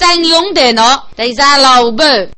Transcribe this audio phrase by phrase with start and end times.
[0.00, 2.30] 真用的呢，得啥老板。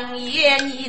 [0.00, 0.88] 慕能言你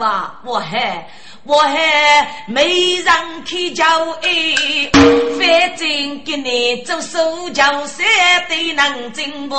[0.00, 1.08] 啊，我还
[1.44, 3.84] 我还没人去叫
[4.22, 4.90] 哎，
[5.38, 8.04] 反正给你做手脚，谁
[8.48, 9.56] 都能进步。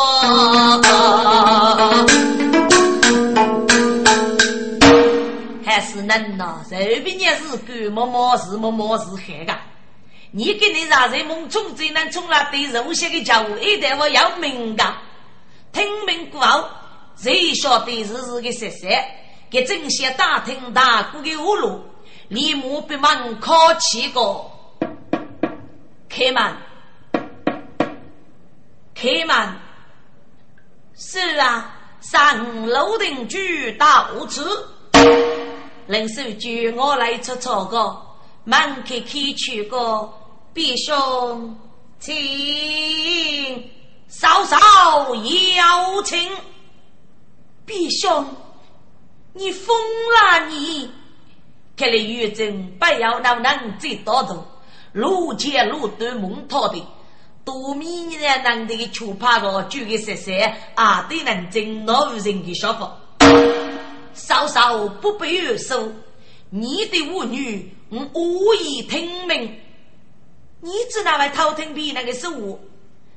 [5.65, 9.53] 还是能呐，随便你是干么么事么么事害个。
[10.31, 14.93] 你给你让人梦中最能从那对肉些的教一代我要明噶，
[15.71, 16.65] 听明过后，
[17.17, 18.87] 谁晓得是是个实实？
[19.49, 21.83] 给这些大厅大鼓的五路，
[22.27, 24.45] 立马闭门考起个
[26.07, 26.55] 开门，
[28.93, 29.55] 开门。
[30.95, 34.67] 是啊，上楼顶举到此，
[35.87, 38.01] 林守举我来出错个，
[38.43, 40.11] 门开开去个，
[40.53, 41.57] 弟兄
[41.99, 43.71] 请。
[44.09, 44.57] 稍稍
[45.15, 46.29] 邀请，
[47.65, 48.25] 弟兄。
[49.33, 50.89] 你疯了你！
[51.77, 54.45] 看来玉珍不要闹能最多头，
[54.91, 56.85] 路前路短蒙套的，
[57.45, 62.97] 多米呢能的球拍个举个十三，啊对能真老人的小法，
[64.13, 65.93] 稍稍不被约束，
[66.49, 69.57] 你的舞女我无意听命，
[70.59, 72.59] 你知那位偷听比那个是我，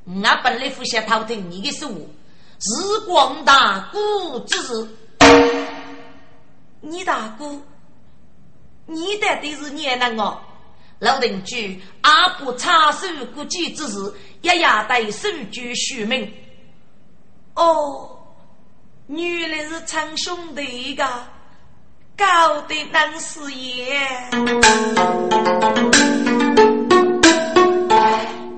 [0.04, 1.98] 我本来不想偷听你的是我，
[2.60, 4.88] 是广大古之事。
[6.84, 7.62] 你大哥，
[8.86, 10.40] 你到底是念哪个？
[10.98, 16.32] 老邻居阿不插手过计之事，一呀对手举虚名。
[17.54, 18.18] 哦，
[19.06, 21.04] 原来是称兄弟个，
[22.16, 24.00] 搞得难死也。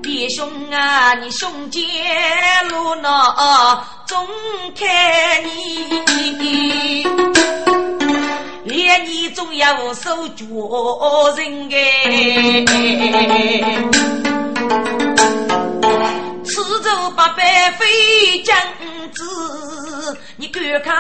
[0.02, 1.82] 弟兄啊，你兄姐
[2.70, 4.26] 路那总
[4.74, 7.33] 看你。
[8.74, 10.44] 连你总要守脚
[11.36, 12.64] 人哎，
[16.44, 18.56] 此走八百飞将
[19.12, 20.92] 子，你敢看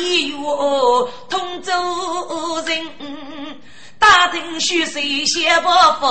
[0.00, 0.36] 一月
[1.28, 1.70] 同州
[2.64, 2.80] 人？
[3.98, 5.68] 大庭虚岁写不
[6.00, 6.06] 服，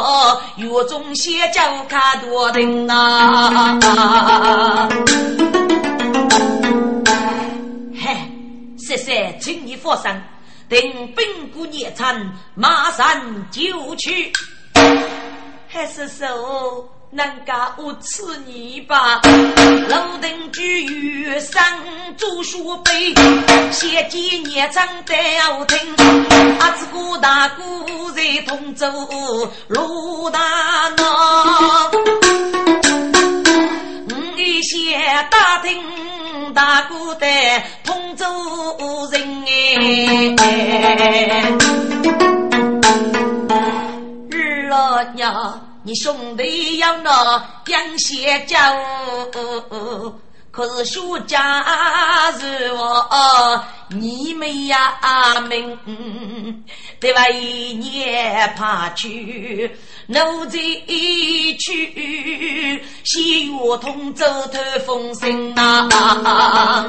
[0.58, 4.88] 月中写就看多人呐。
[8.00, 8.16] 嘿，
[8.78, 10.12] 谢谢，请你放心。
[10.70, 10.80] 等
[11.16, 13.06] 兵过孽残，马上
[13.52, 14.32] 就去。
[15.70, 19.22] 还是说能家我赐你吧？
[19.88, 21.64] 老登居于山
[22.18, 23.14] 做书碑，
[23.72, 25.78] 写几孽残得要听。
[26.60, 27.64] 阿子姑大哥
[28.14, 28.88] 在同州
[29.68, 30.40] 罗大
[30.98, 31.92] 闹，
[34.10, 34.98] 我一些
[35.30, 35.82] 打听。
[36.54, 37.28] 大哥的
[37.84, 38.26] 同州
[39.12, 39.46] 人
[40.38, 41.44] 哎，
[44.30, 48.74] 日老娘，你兄弟要那养些家
[50.58, 51.64] 可是暑假
[52.40, 54.98] 是我你们呀
[55.48, 55.80] 们，
[57.00, 57.28] 对吧？
[57.30, 59.72] 一年怕去。
[60.08, 60.18] 奴
[60.48, 60.58] 才
[60.88, 66.88] 一去，西岳通州透风声呐。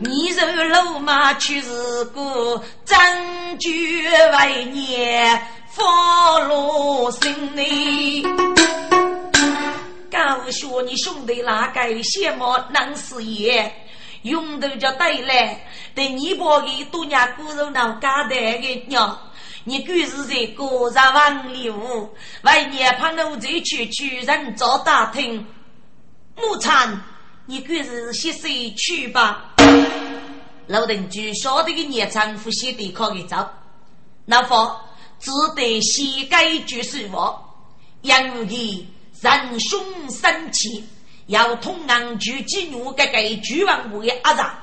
[0.00, 2.98] 你受罗马去世故，争
[3.58, 5.40] 取为年
[5.70, 8.22] 放罗心里。
[10.10, 13.72] 告诉你兄弟哪个羡慕能事业，
[14.22, 15.58] 用头就对了。
[15.94, 19.18] 等你把给多年骨肉脑家的个鸟，
[19.64, 25.46] 你居是在过上万里路，为年怕奴才去去人做打听。
[26.36, 27.00] 木产，
[27.46, 29.54] 你居是歇息去吧。
[30.66, 33.36] 老邻居晓得个年长夫写的可以走，
[34.24, 34.76] 那方
[35.18, 37.42] 只得膝盖举手我，
[38.02, 38.12] 因
[38.48, 38.86] 为
[39.20, 39.80] 人凶
[40.10, 40.84] 生气，
[41.26, 44.54] 要同俺举几女个个举王母的阿长。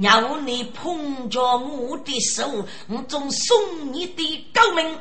[0.00, 3.56] 要你碰着我的手，我总送
[3.92, 4.98] 你的高明。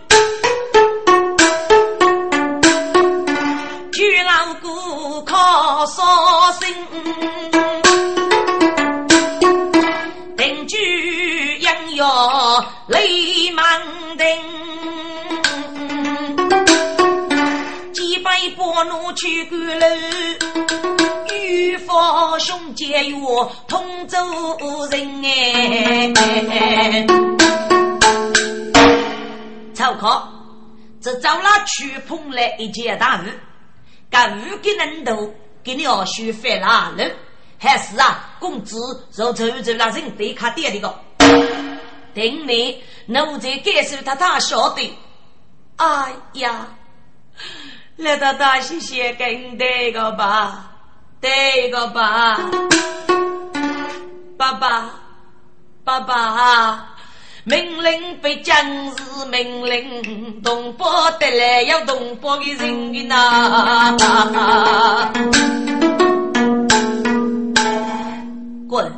[3.91, 6.75] 举老姑靠烧心，
[10.35, 13.81] 定居应要泪满
[14.17, 14.25] 庭。
[18.41, 19.85] 为伯奴去赶路，
[21.31, 21.93] 与父
[22.39, 24.17] 兄姐哟同走
[24.89, 26.11] 人哎。
[29.75, 30.27] 曹考，
[30.99, 33.31] 这找了去碰来一件大雨，
[34.09, 35.31] 干雨给人头
[35.63, 37.11] 给你要学费了了，
[37.59, 38.79] 还是啊工资
[39.11, 40.99] 就走走了人对卡点的个，
[42.15, 44.97] 等你奴才感受他他晓得，
[45.75, 46.67] 哎呀。
[48.01, 50.71] 来到大西县跟这个吧，
[51.21, 52.39] 这个吧，
[54.35, 54.89] 爸爸，
[55.83, 56.95] 爸爸，
[57.43, 58.55] 命令被将
[58.95, 60.85] 士命令，东北
[61.19, 63.95] 得来要东北的人呐！
[68.67, 68.91] 滚！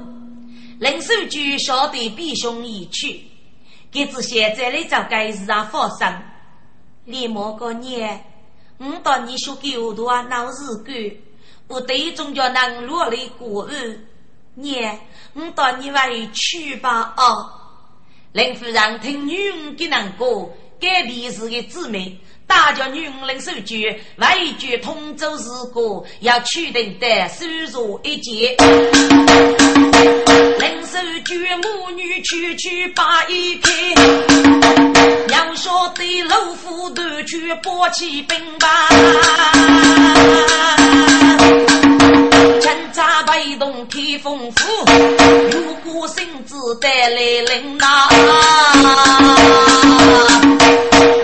[0.80, 3.22] 林守举晓得弟兄已去，
[3.92, 6.22] 给子现在来找该事啊发生，
[7.04, 8.24] 你莫个念。
[8.86, 10.94] 我当你说狗多啊，闹日干，
[11.70, 14.06] 我对中叫能落来过日。
[14.56, 15.00] 娘，
[15.34, 17.50] 我当你回去吧哦。
[18.34, 28.54] 林夫人听女儿的难过，改变是个姊妹，大叫女儿林守举，外句通州事故，要取定的收入一件。
[30.94, 33.96] 林守举母女去去把一片。
[35.30, 38.68] 要晓得老夫断去八旗兵吧，
[42.62, 44.86] 千扎被动天风斧，
[45.52, 48.08] 如果身子带来人呐，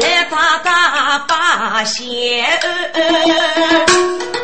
[0.01, 2.59] 来他大发现，
[4.33, 4.38] 那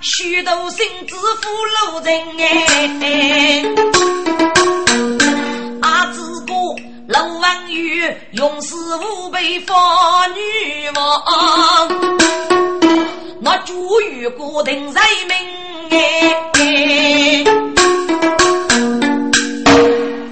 [0.00, 1.50] 扎虚度身子负
[1.92, 3.62] 老人哎。
[7.06, 8.02] 龙王玉
[8.32, 9.76] 勇士无辈方
[10.32, 10.40] 女
[10.94, 11.88] 王，
[13.40, 14.94] 那朱玉固定人
[15.26, 15.36] 命
[15.90, 17.44] 哎。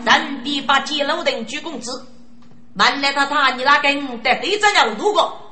[0.04, 2.06] 三弟把金楼定举公子，
[2.74, 5.47] 慢来他他你那根得对着了如果。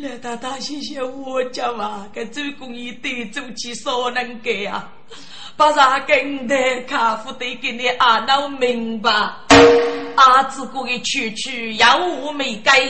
[0.00, 4.90] 来大大谢谢我家嘛，给周公一对走起所能给啊。
[5.60, 6.56] 把啥跟的
[6.88, 9.10] 卡夫得给你阿闹明白，
[10.14, 12.80] 阿子哥的区区要我没改，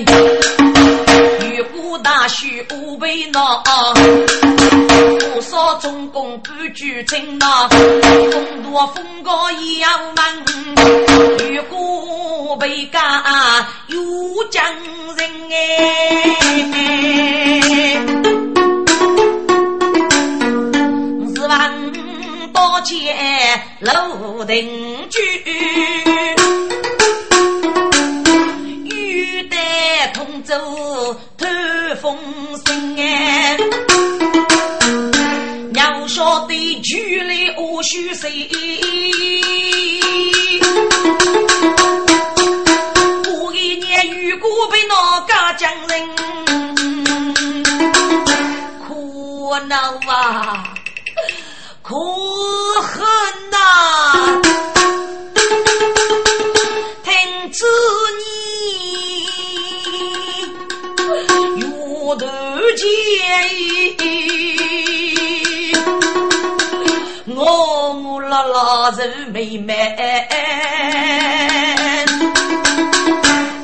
[1.40, 3.60] 如果大许无为闹，
[5.34, 10.24] 不少中共不举情闹，风多风高也要忙，
[11.52, 13.02] 如果被干
[13.88, 13.98] 有
[14.48, 14.62] 将
[15.16, 16.36] 人哎，
[22.60, 23.16] 多见
[23.78, 25.18] 楼定居，
[28.84, 30.54] 欲带同舟
[31.38, 31.46] 透
[32.02, 32.18] 风
[32.66, 33.56] 声哎，
[35.74, 38.46] 要晓得距离无须谁，
[43.24, 46.06] 过一年如果被哪个将人
[48.86, 50.69] 苦恼啊！
[68.90, 69.72] 拉拉人妹妹，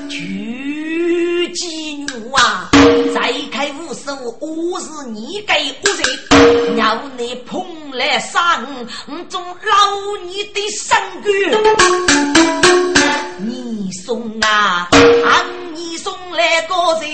[0.09, 2.71] 娶妓女啊，
[3.13, 4.05] 再开五十。
[4.05, 5.53] 说我是你给
[5.83, 11.29] 我人，要你捧来杀我，我总捞你的身骨。
[13.39, 14.89] 你送啊，
[15.75, 17.11] 你送来个人，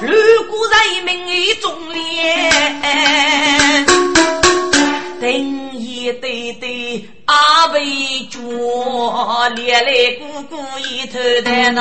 [0.00, 0.08] 如
[0.50, 2.00] 果人民的忠烈，
[5.30, 7.78] 等一对对阿妹
[8.28, 8.40] 脚，
[9.54, 11.78] 连来姑姑一头的那，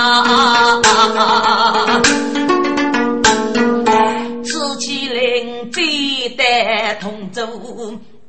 [4.43, 7.41] 此起灵最得同舟。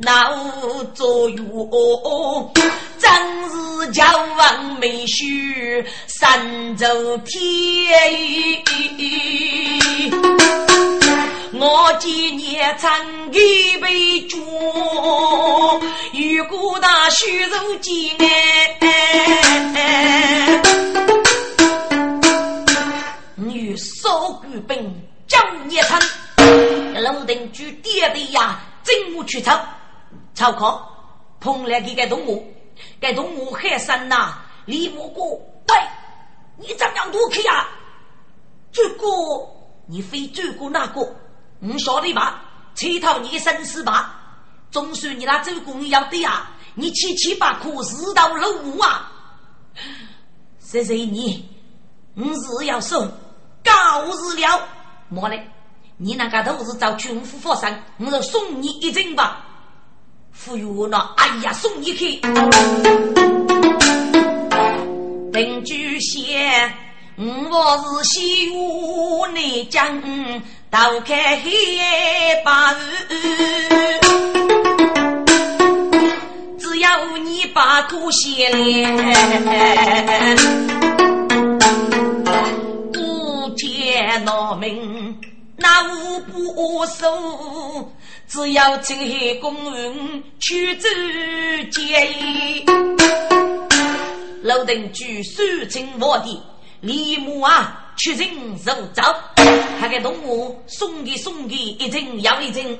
[0.02, 0.34] 闹
[0.94, 2.52] 作乐，
[2.98, 3.10] 真
[3.50, 4.02] 是叫
[4.38, 6.86] 王美婿三走
[7.18, 7.38] 天。
[11.52, 12.90] 我今年唱
[13.30, 14.38] 一杯酒，
[16.14, 17.94] 如果那虚荣见
[18.80, 20.62] 哎，
[23.34, 24.90] 女少官兵
[25.28, 26.00] 将年成，
[27.02, 29.62] 楼顶居爹的呀，真无去唱。
[30.40, 30.88] 曹康
[31.38, 32.50] 碰来这个动物，
[32.98, 34.38] 这动物很深呐。
[34.64, 35.20] 李木哥，
[35.66, 35.76] 对，
[36.56, 37.68] 你怎么样多去呀？
[38.72, 39.06] 这个
[39.86, 41.14] 你非追过那个？
[41.58, 42.42] 你晓得吧？
[42.74, 44.18] 乞讨你的生死吧？
[44.70, 46.48] 总算你那周公要的呀！
[46.72, 49.12] 你七七八苦四道路啊！
[50.58, 51.50] 谢谢你，
[52.14, 53.06] 我是要送
[53.62, 54.66] 告日了。
[55.10, 55.50] 莫嘞，
[55.98, 59.48] 你那个都是找军夫发生，我送你一程吧。
[60.32, 62.20] 忽悠那，哎呀，送你去。
[65.32, 66.72] 邻居先，
[67.16, 70.02] 我是西屋内江，
[70.70, 71.50] 刀开黑
[72.44, 72.74] 把
[76.58, 80.36] 只要你把苦写来，
[82.92, 85.18] 不见农民
[85.56, 87.92] 那无不收。
[88.30, 88.94] 只要走
[89.40, 90.88] 公园去走
[91.72, 92.64] 街，
[94.44, 96.40] 老登居守城我的
[96.80, 98.28] 李母啊，去人
[98.64, 99.02] 肉走，
[99.80, 102.78] 还给动物送给送给一阵又一阵，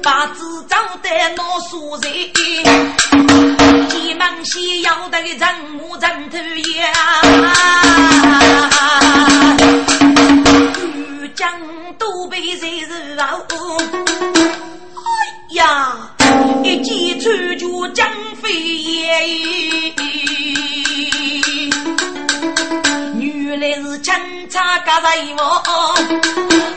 [0.00, 2.12] 把子找得老熟人，
[3.88, 6.38] 急忙先要得个人母人头
[6.78, 6.92] 呀。
[11.42, 11.50] 江
[11.98, 13.26] 都被谁人熬？
[14.94, 15.02] 哎
[15.56, 16.14] 呀，
[16.62, 18.08] 一记穿就将
[18.40, 19.28] 飞烟。
[23.18, 24.14] 原来是警
[24.48, 25.42] 察干什么？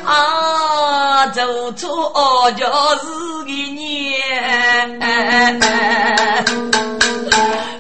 [0.03, 4.17] 啊，做错就是个孽，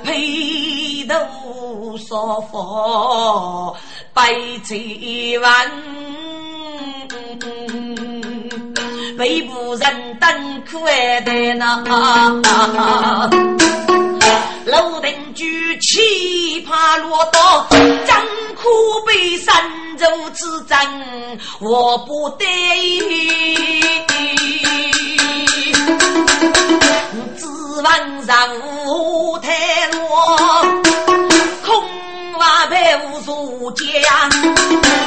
[0.03, 2.53] 披头少发
[4.13, 5.94] 被追问。
[9.55, 11.81] 为不人等可爱的那，
[14.65, 17.65] 楼顶举起怕落刀，
[18.05, 18.21] 张
[18.55, 18.67] 苦
[19.07, 19.55] 悲三
[19.97, 20.77] 州之争，
[21.61, 23.81] 我不得已，
[27.37, 27.47] 指
[27.81, 28.49] 望上
[28.85, 30.35] 五台落，
[31.65, 31.81] 空
[32.33, 33.81] 话白无所讲。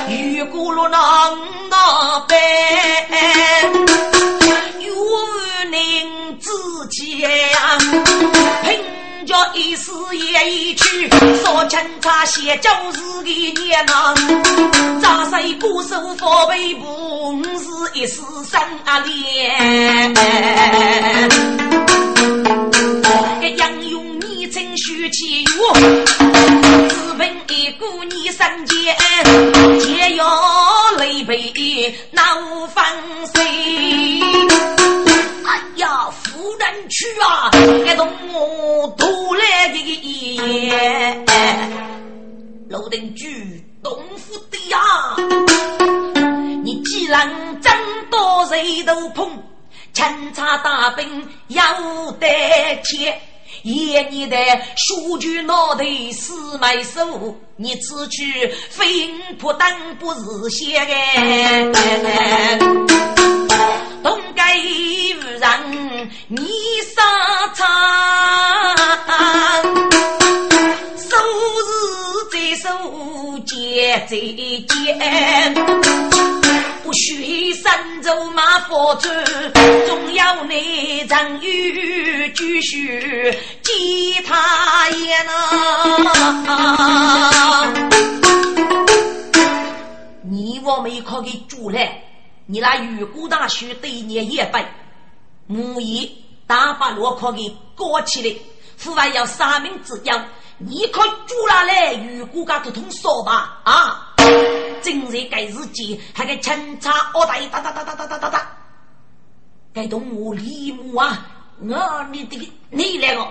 [0.08, 1.30] 雨过了那
[1.68, 2.38] 那边，
[8.62, 13.30] 凭着一丝也一去，说清茶写就是个
[13.60, 14.16] 年郎，
[15.02, 17.66] 扎谁过手佛背部，是
[17.98, 20.14] 一时生阿莲，
[23.42, 25.50] 一样用你真虚气哟。
[27.18, 28.96] 问一姑你三间，
[29.80, 30.24] 皆要
[30.96, 32.22] 累背闹
[32.74, 32.86] 翻
[33.34, 33.36] 身。
[35.48, 40.36] 哎呀，夫人去啊，这动我多来一
[40.66, 41.24] 眼。
[42.68, 44.78] 楼顶居东府的呀，
[46.62, 47.72] 你既然真
[48.10, 49.42] 到谁都碰，
[49.94, 52.28] 钦差大兵要得
[52.84, 53.18] 钱。
[53.62, 54.36] 爷你的
[54.76, 60.94] 数据脑袋死埋手，你此去飞不当不是邪的，
[64.02, 64.42] 东街
[65.16, 66.48] 无人你
[66.94, 67.02] 沙
[67.54, 67.66] 场，
[72.68, 74.66] 手，节在节。
[76.84, 79.24] 不许三走马佛转，
[79.86, 85.32] 总要内藏玉继续吉他也能。
[90.30, 92.02] 你我没可给住来，
[92.46, 94.64] 你那雨谷大学对你也背，
[95.46, 98.36] 母一大把落可给搞起来，
[98.76, 100.18] 父外要三命之交，
[100.60, 104.12] 你可住了来雨谷家头通说吧啊！
[104.82, 108.56] 正在该日记还给清查哦哒哒哒哒哒哒哒哒，
[109.72, 111.26] 该动物李母啊，
[111.60, 113.28] 我你这个你来个，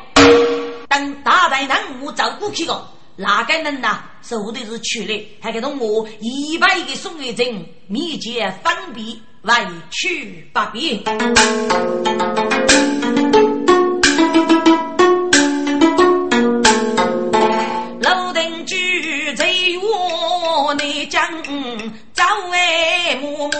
[0.88, 2.88] 等大代人我照顾去个。
[3.17, 4.00] 哪个人呐？
[4.22, 9.03] 受的是去了，还给同我一百个送给证，密接分别
[9.41, 9.53] 委
[9.89, 11.03] 屈不便。
[22.68, 22.74] 朝
[23.08, 23.56] 外默默，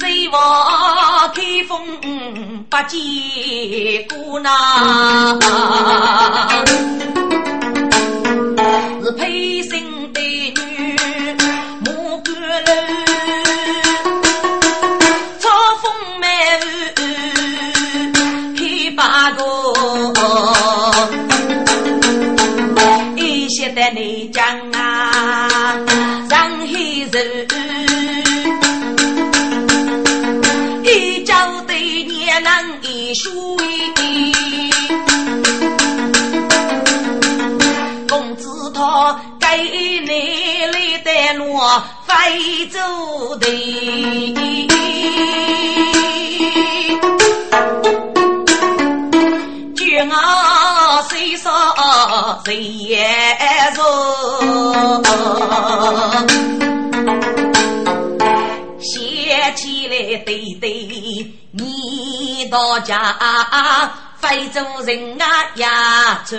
[0.00, 0.38] 谁望
[1.34, 1.76] 开封？
[2.70, 2.98] 不见
[4.08, 4.50] 姑娘，
[9.04, 10.96] 是配姓的女，
[11.84, 12.70] 木哥楼，
[15.38, 15.48] 草
[15.82, 16.24] 风满
[16.96, 16.98] 屋，
[18.56, 18.58] 开
[18.96, 18.98] 八
[19.32, 19.42] 个，
[23.16, 24.19] 一些的内
[27.20, 27.46] 海人。
[32.42, 32.48] 能
[32.82, 33.28] 一书
[38.08, 39.46] 公子他给
[40.06, 43.46] 你来的罗非洲的，
[51.10, 51.52] 谁说
[52.44, 52.96] 谁也
[53.74, 53.80] 写
[59.60, 61.30] 起来对对。
[61.52, 62.96] 你到家，
[64.18, 65.66] 非洲人啊也，
[66.24, 66.38] 走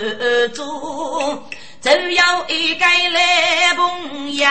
[0.55, 1.43] 走，
[1.81, 4.47] 只有一个来朋友，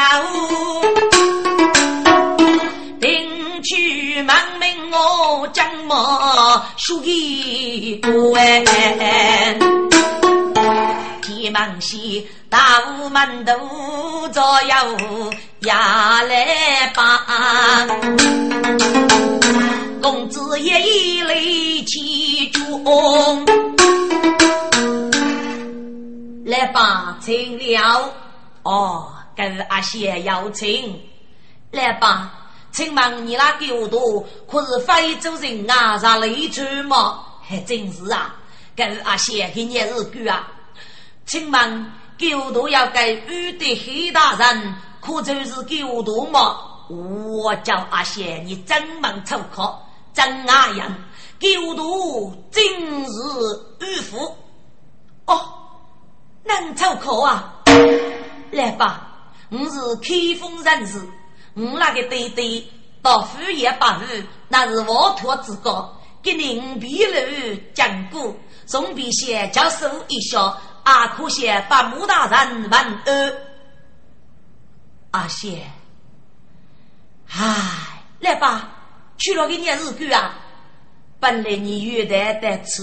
[3.01, 9.57] 领去问问我怎么输给多哎，
[11.23, 14.75] 天门西大屋门头左右
[15.63, 17.87] 呀来把。
[20.01, 23.45] 公子也一泪其中，
[26.47, 28.15] 来吧，请了。
[28.63, 30.99] 哦，跟阿谢邀请，
[31.71, 32.33] 来吧，
[32.73, 35.99] 请问你那狗多可是非洲人啊？
[35.99, 37.21] 上雷川吗？
[37.47, 38.35] 还真是啊，
[38.75, 40.49] 跟阿谢今年日狗啊。
[41.27, 46.57] 请问狗多要跟遇的黑大人，可就是狗多吗？
[46.89, 49.79] 我叫阿谢，你真门出口。
[50.13, 50.93] 真阿人，
[51.39, 53.09] 狗徒今日
[53.79, 54.37] 迂腐
[55.25, 55.41] 哦，
[56.43, 57.55] 能出口啊！
[58.51, 59.07] 来吧，
[59.51, 60.99] 我是开封人士，
[61.55, 62.69] 我那个弟弟
[63.01, 68.35] 到府也不赴，那是沃托之高，给您披露讲过，
[68.67, 73.33] 总比先教手一笑，阿可先把穆大人问安。
[75.11, 75.65] 阿谢，
[77.29, 78.77] 唉，来吧。
[79.19, 80.35] 去了给你日狗啊！
[81.19, 82.83] 本来你约的得吃，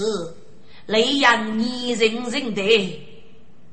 [0.86, 3.04] 雷阳你人人得，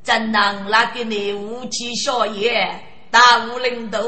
[0.02, 4.02] 怎能那个你无妻小爷大无领导？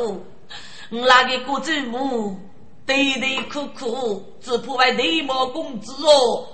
[0.89, 2.39] 那个郭祖母
[2.85, 6.47] 对对苦苦，只破坏内毛公子哦！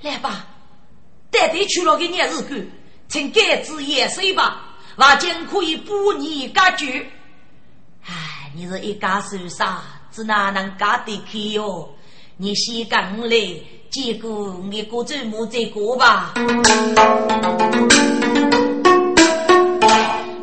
[0.00, 0.48] 来吧，
[1.30, 2.56] 带队去了给你日狗，
[3.08, 4.69] 请改子也水吧，
[5.00, 7.10] 我将可以补你家具。
[8.04, 9.80] 唉，你是一家受伤。
[10.12, 11.88] 是哪能搞得去哟？
[12.36, 13.34] 你先讲来，
[13.88, 16.34] 结果你过周末再过吧。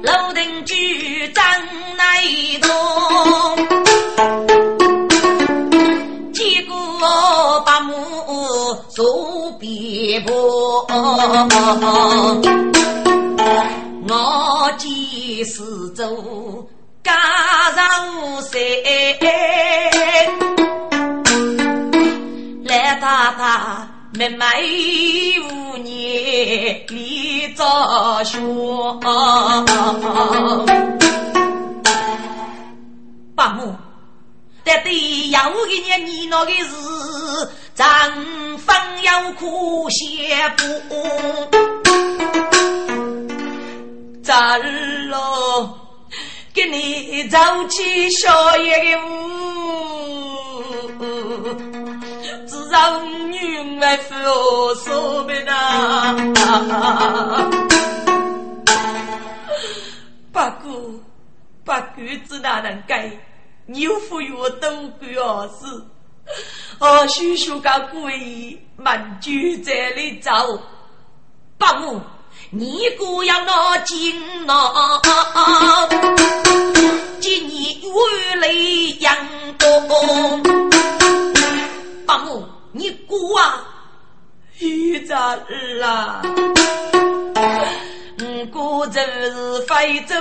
[0.02, 1.44] 楼顶举张
[1.96, 2.24] 来
[2.62, 2.72] 动，
[6.34, 7.94] 结果把木
[8.90, 10.88] 坐边坡。
[14.10, 16.70] 我见四周。
[17.04, 17.14] 家
[17.76, 18.60] 上山，
[22.64, 24.46] 来太太妹妹
[25.50, 28.40] 五年里早学。
[33.36, 33.76] 伯母，
[34.64, 36.66] 得对要一年你那个是
[37.76, 37.86] 丈
[38.58, 38.72] 夫
[39.04, 40.64] 要苦些不？
[44.28, 45.80] 早日喽，
[46.54, 49.08] 给你早起小夜的舞。
[52.46, 54.18] 只让女儿说
[54.68, 56.14] 我手背呐，
[60.34, 60.68] 八哥，
[61.64, 63.10] 八哥知哪能改？
[63.66, 65.16] 你富有多管闲
[65.58, 65.86] 事，
[66.80, 69.32] 我叔叔家姑爷满酒
[69.64, 70.60] 在里找，
[71.58, 72.02] 八哥。
[72.50, 74.74] 你姑要拿金囊，
[77.20, 79.14] 今年万里阳
[79.60, 80.42] 光。
[82.06, 83.66] 伯母，你姑啊，
[84.60, 86.22] 一咋儿啊？
[87.36, 90.16] 我姑就是非洲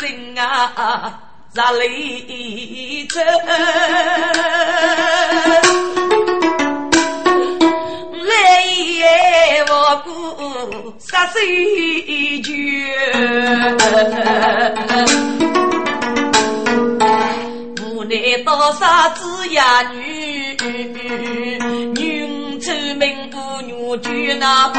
[0.00, 1.18] 人啊，
[1.54, 1.86] 咋来
[3.08, 3.22] 着？
[11.12, 12.82] 姑杀水军，
[17.82, 18.14] 无奈
[18.46, 20.56] 多少子呀女，
[21.92, 24.72] 女出名不女眷呐。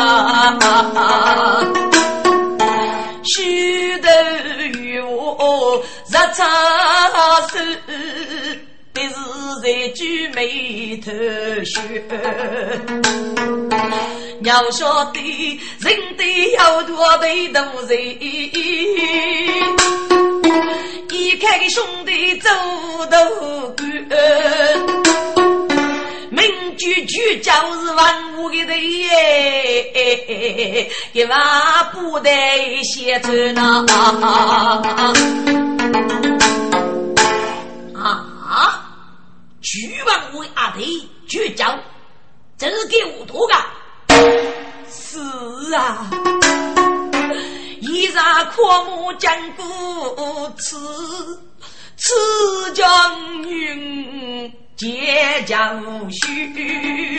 [3.23, 4.07] 须头
[4.79, 6.49] 与我日长
[7.47, 8.62] 寿，但是
[9.63, 11.09] 在举眉头
[11.63, 11.79] 秀。
[14.41, 17.97] 要晓得人得要多被多人，
[21.09, 22.49] 一看个兄弟走
[23.09, 23.87] 头干。
[26.29, 26.43] 名
[26.75, 31.39] 句句就是万物的头耶，一万
[31.93, 32.29] 不得
[32.83, 33.85] 写出那
[37.95, 38.82] 啊！
[39.63, 41.79] 句万为阿弟句叫，
[42.57, 43.55] 这是给我读的。
[44.91, 45.19] 是
[45.73, 46.09] 啊，
[47.79, 49.63] 一然阔目江古
[50.57, 51.41] 此
[51.95, 54.53] 此将云。
[54.75, 57.17] 结将须，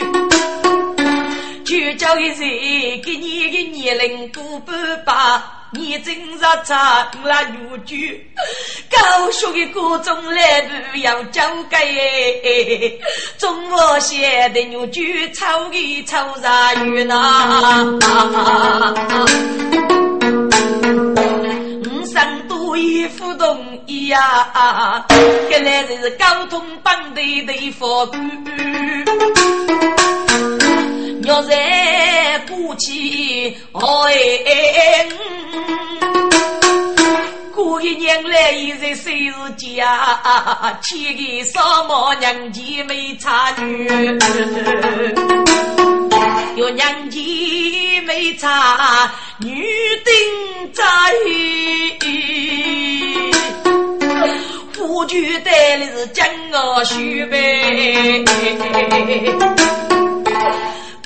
[1.63, 6.77] 就叫一人给你的年龄过半把，你真是长
[7.23, 8.25] 了牛驹，
[8.89, 10.61] 高速的各种来
[10.91, 12.99] 不要交给，
[13.37, 17.99] 中国写的牛驹超一超啥远呐？
[22.05, 25.05] 三多一副同意呀，
[25.51, 28.45] 看来是交通帮队的副官。
[31.21, 35.05] 若在过去，哎，
[37.55, 43.87] 过一年来又在谁日家，娶个少毛娘姐没差女，
[46.57, 47.21] 有娘姐
[48.05, 49.65] 没差女
[50.03, 50.83] 丁在。
[54.73, 58.21] 夫君带来是江河须呗，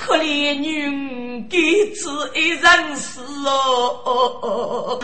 [0.10, 5.00] 可怜女给子一人死哦，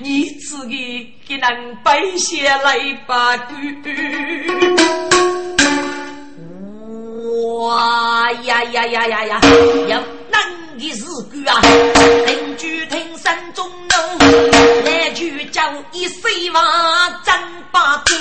[0.00, 2.76] 你自己给人背下来
[3.06, 3.56] 把关。
[7.60, 9.40] 哇呀呀呀呀呀，
[9.86, 10.02] 要
[10.32, 10.42] 难
[10.76, 11.60] 的是鬼啊！
[12.26, 14.18] 邻居听山中怒，
[14.84, 16.60] 来去叫一岁娃
[17.24, 17.38] 张
[17.70, 18.12] 八哥，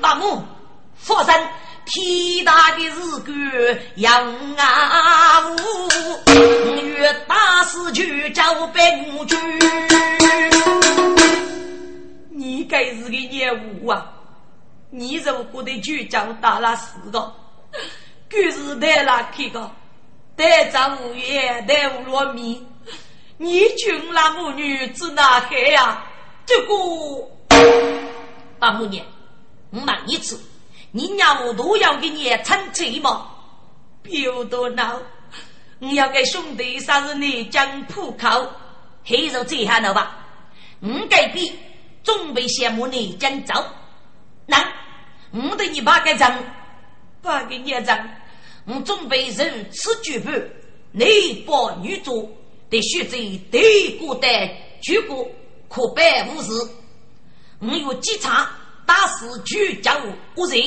[0.00, 0.42] 八母
[0.96, 1.40] 佛山
[1.90, 5.50] 天大的是鬼杨啊。
[5.50, 5.56] 武，
[6.82, 9.36] 越打死去叫白母军。
[12.30, 14.06] 你该是个业务啊！
[14.90, 17.34] 你如果的就叫打了四个。
[18.30, 19.68] 就是带拉开个，
[20.36, 22.64] 带张五爷，带五罗米，
[23.36, 26.04] 你军那母女子哪海呀？
[26.46, 26.74] 这个
[28.60, 29.04] 八母娘，
[29.70, 30.40] 我问一次，
[30.92, 33.28] 你娘我都要给你称罪吗？
[34.02, 35.00] 别多闹，
[35.78, 38.50] 我要给兄弟生日你讲铺口，
[39.04, 40.16] 黑肉最下了吧？
[40.80, 41.54] 我改变，
[42.02, 43.64] 准备羡慕你讲走，
[44.46, 44.56] 那
[45.32, 46.42] 我对你八个账，
[47.22, 48.08] 八个孽账。
[48.66, 50.30] 我准备人此举步，
[50.92, 51.06] 男
[51.46, 52.36] 保女主，
[52.68, 53.16] 得选择
[53.50, 54.28] 对过的
[54.80, 55.26] 举国
[55.68, 56.50] 可办无事。
[57.60, 58.48] 我有几场
[58.90, 60.60] 打死举家务无人，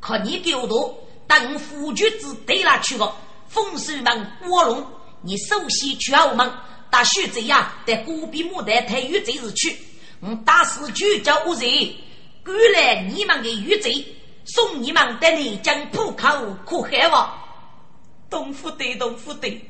[0.00, 3.14] 可你给我多，等夫君子对了去个，
[3.46, 4.86] 风水门卧龙，
[5.20, 6.50] 你首先去澳门。
[6.88, 9.76] 打选择呀，在古比牡丹太岳这日去，
[10.20, 11.94] 我打死举家无人，
[12.42, 14.02] 赶来你们的玉贼。
[14.46, 17.30] 送你们的内江浦口可害我，
[18.30, 19.60] 东府的东府的，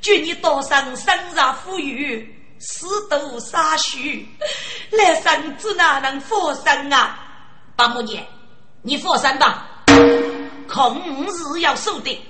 [0.00, 4.26] 祝你多生生日富裕，死多杀许，
[4.92, 7.18] 来生子哪能复生啊？
[7.74, 8.22] 八木娘，
[8.82, 9.66] 你复生吧，
[10.68, 12.24] 空日要守的，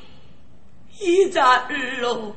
[0.98, 2.34] 一扎日喽，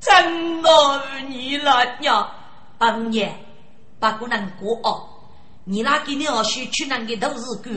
[0.00, 2.28] 真我你了呀，
[2.78, 3.30] 八木娘，
[4.00, 5.08] 把姑娘过哦。
[5.64, 7.70] 你那给你二叔去那个都是狗，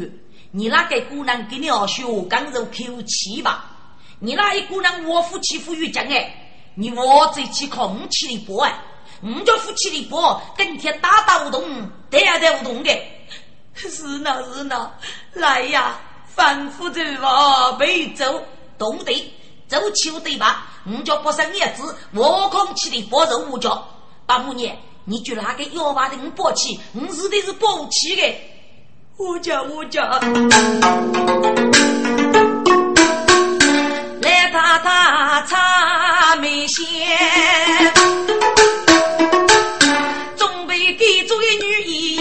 [0.52, 3.66] 你那个姑娘给你二叔刚柔口气吧？
[4.20, 6.34] 你那一姑娘我夫妻夫与讲哎，
[6.74, 8.74] 你我这去空气的波哎，
[9.24, 11.64] 我叫夫妻的波，跟天打打不动，
[12.10, 12.92] 得呀得不动的。
[13.74, 14.92] 是呢是呢，
[15.34, 18.44] 来呀，反复走吧，没走，
[18.78, 19.34] 动得
[19.68, 20.66] 走秋对吧？
[20.86, 23.88] 我叫不生叶子，我空气的波肉五脚，
[24.26, 24.78] 八五年。
[25.04, 28.22] 你就拿个要把的我抱起，我是的是抱起的。
[29.18, 30.08] 我讲我讲，
[34.22, 36.86] 来打打茶梅仙，
[41.12, 42.20] 准备给做女言。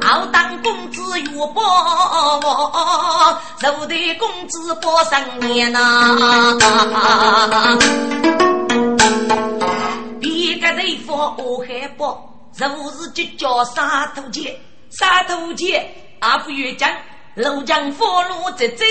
[0.00, 1.60] 好当公子有宝，
[3.60, 6.16] 受的公子保三年呐。
[10.60, 14.58] 个人佛我海宝，若是就叫沙土姐，
[14.90, 15.86] 沙土姐
[16.20, 16.90] 阿不愿讲，
[17.34, 18.84] 路江佛路在这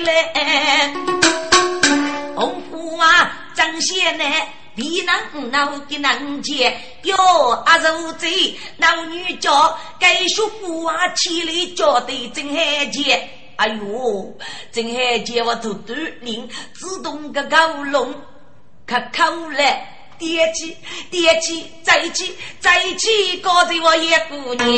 [0.00, 0.92] 来，
[2.34, 4.24] 红夫啊张先呢，
[4.78, 7.16] 比能闹的能接哟
[7.66, 14.38] 阿如贼老女叫该说不啊起来叫的真海姐，哎呦
[14.70, 18.14] 真海姐我头都灵，自动个高龙
[18.86, 19.58] 可口了。
[20.16, 20.76] 爹起，
[21.10, 24.68] 爹起，再起，再起，告诉我一姑娘。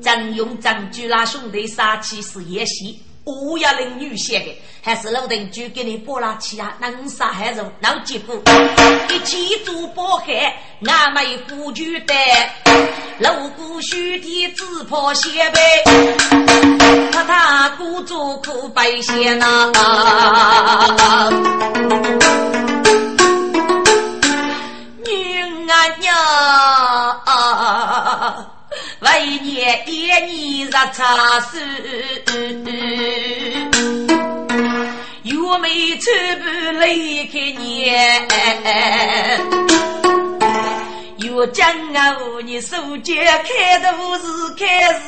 [0.00, 6.76] 张勇、张举那兄弟杀气是演戏，我要令女婿的，还是老邓就给你拨拉起啊？
[6.78, 8.36] 能杀还是能结果？
[9.08, 10.54] 一起做包海，
[10.86, 12.14] 俺们不就得？
[13.18, 15.60] 锣鼓喧天，只怕先辈。
[17.12, 19.72] 他他故作苦百姓呐，
[25.06, 26.14] 女儿娘，
[29.04, 31.60] 为年一年日茶水，
[35.24, 36.44] 又没穿不
[36.80, 38.26] 离开年。
[41.36, 43.12] 我讲啊，你手脚
[43.42, 44.64] 开都是开
[44.94, 45.00] 始，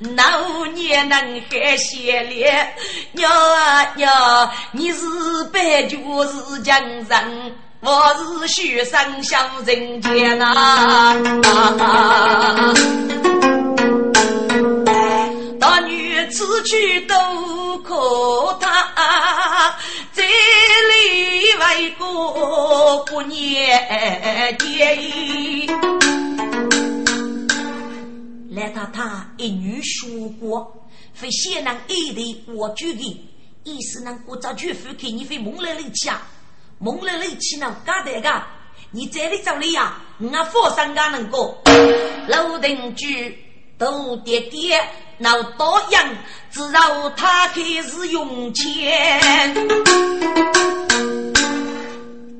[0.00, 2.74] 那五年能还闲咧？
[3.12, 5.04] 娘啊娘，你是
[5.52, 8.14] 白绝是江人，我
[8.46, 11.16] 是学生小人间呐。
[15.58, 19.74] 大女此去都可他，
[20.14, 20.28] 这里
[21.58, 25.66] 为国不念爹。
[28.52, 33.26] 来他他一女说过，非先能一的我决定，
[33.64, 36.22] 意思能过早绝夫给你非蒙来力气啊，
[36.82, 38.42] 蒙来力气呢，干得个？
[38.90, 39.94] 你这里找里呀？
[40.18, 41.62] 我佛山干能过，
[42.26, 43.38] 老定居。
[43.78, 44.80] 都爹爹
[45.18, 46.08] 闹多样，
[46.52, 49.52] 只让他开始用钱。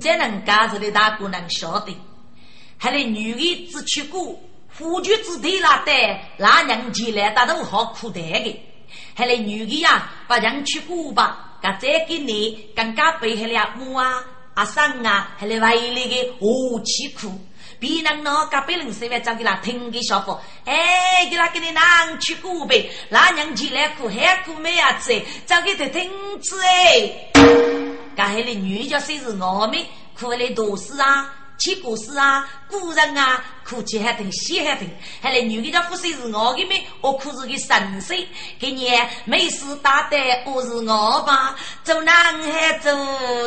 [0.01, 1.97] 这能干子的大姑娘晓得，
[2.79, 5.93] 还得女的只去过，夫君子对拉的，
[6.37, 8.61] 那娘进来大都好苦的的。
[9.15, 14.23] 还得女的呀，把人去过吧，噶再给你更加背下了母啊、
[14.55, 17.33] 阿婶啊，还得外里的何其苦。
[17.79, 26.11] 别人那个别人随便找给他听给小伙，哎，给他给你拿去古呗，那娘起来哭还哭没呀子，找给他听
[26.41, 27.33] 子哎，
[28.15, 29.85] 刚还的女家虽是我们
[30.17, 31.42] 哭来读书啊。
[31.63, 34.89] 起故事啊，古人啊，哭泣还等，喜还等，
[35.21, 38.27] 还来女的家夫妻是我的命，我可是个神仙。
[38.59, 38.91] 给你
[39.25, 42.91] 没事打的，我是我吧，走南海走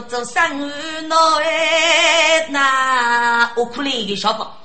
[0.07, 4.61] 走山路哎，那我哭了一个小宝。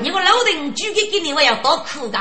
[0.00, 2.18] 你个老人举给给你，我要多哭的。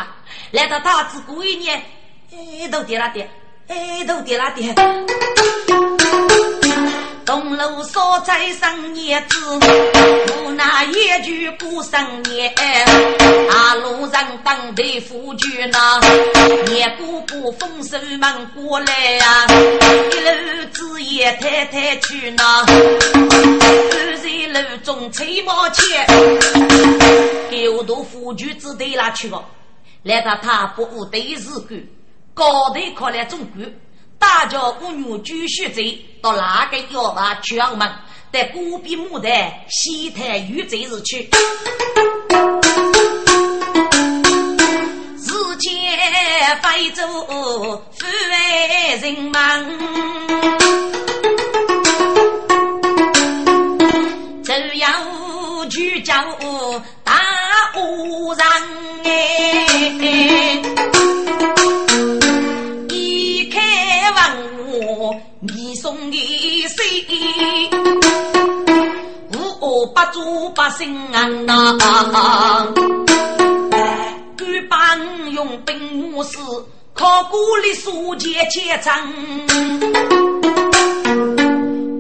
[0.52, 1.84] 来到大子过一年，
[2.32, 3.28] 哎，都跌了跌，
[3.70, 4.76] 哎，都跌了跌。
[7.30, 12.52] 东楼烧斋生叶子，我那一句过生年。
[13.48, 16.00] 大路上等待夫君呐，
[16.66, 26.08] 年姑姑丰收忙过来呀，一路子爷太太去呐，二在路中吹毛钱，
[27.52, 29.46] 给我多夫君子对哪去了？
[30.02, 31.80] 来到他不务对事干，
[32.34, 33.64] 高头考来中国。
[34.20, 35.82] 大桥姑娘继续走
[36.22, 37.90] 到哪个药房去敲门？
[38.32, 41.28] 在孤壁木台西台玉贼日去，
[45.18, 45.72] 世间
[46.62, 49.66] 非洲富为人忙。
[54.44, 55.82] 这样无酒
[57.04, 57.20] 大
[57.76, 58.46] 无人。
[65.42, 66.18] 你送的
[66.68, 67.70] 谁？
[69.32, 71.24] 无恶不作百姓呐，
[74.38, 76.38] 官帮用兵无事。
[76.94, 79.14] 考古里书签千张，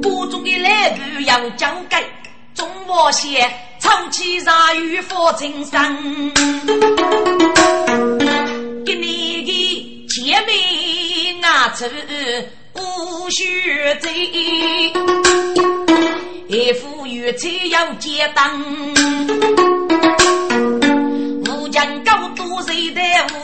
[0.01, 2.03] 古中的来部要讲改，
[2.53, 3.49] 中华县
[3.79, 6.33] 长期杀与佛成生，
[8.85, 11.85] 给你的前面拿出
[12.79, 13.45] 无须
[14.01, 14.11] 罪，
[16.47, 18.59] 一副玉才要结当，
[21.47, 23.01] 武将高度谁的
[23.33, 23.37] 武？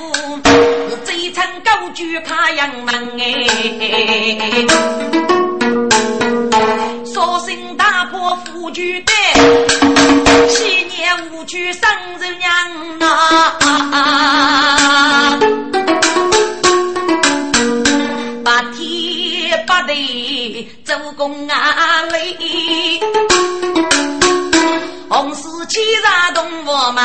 [1.17, 3.47] 一层高举开阳门哎，
[7.05, 9.11] 索性打破夫君的，
[10.49, 11.81] 昔年无娶生
[12.19, 12.51] 人娘
[12.99, 13.55] 啊，
[19.95, 22.99] 天八地做工啊累，
[25.09, 27.01] 红事气杀动我们。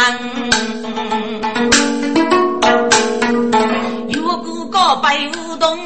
[5.03, 5.79] 白无动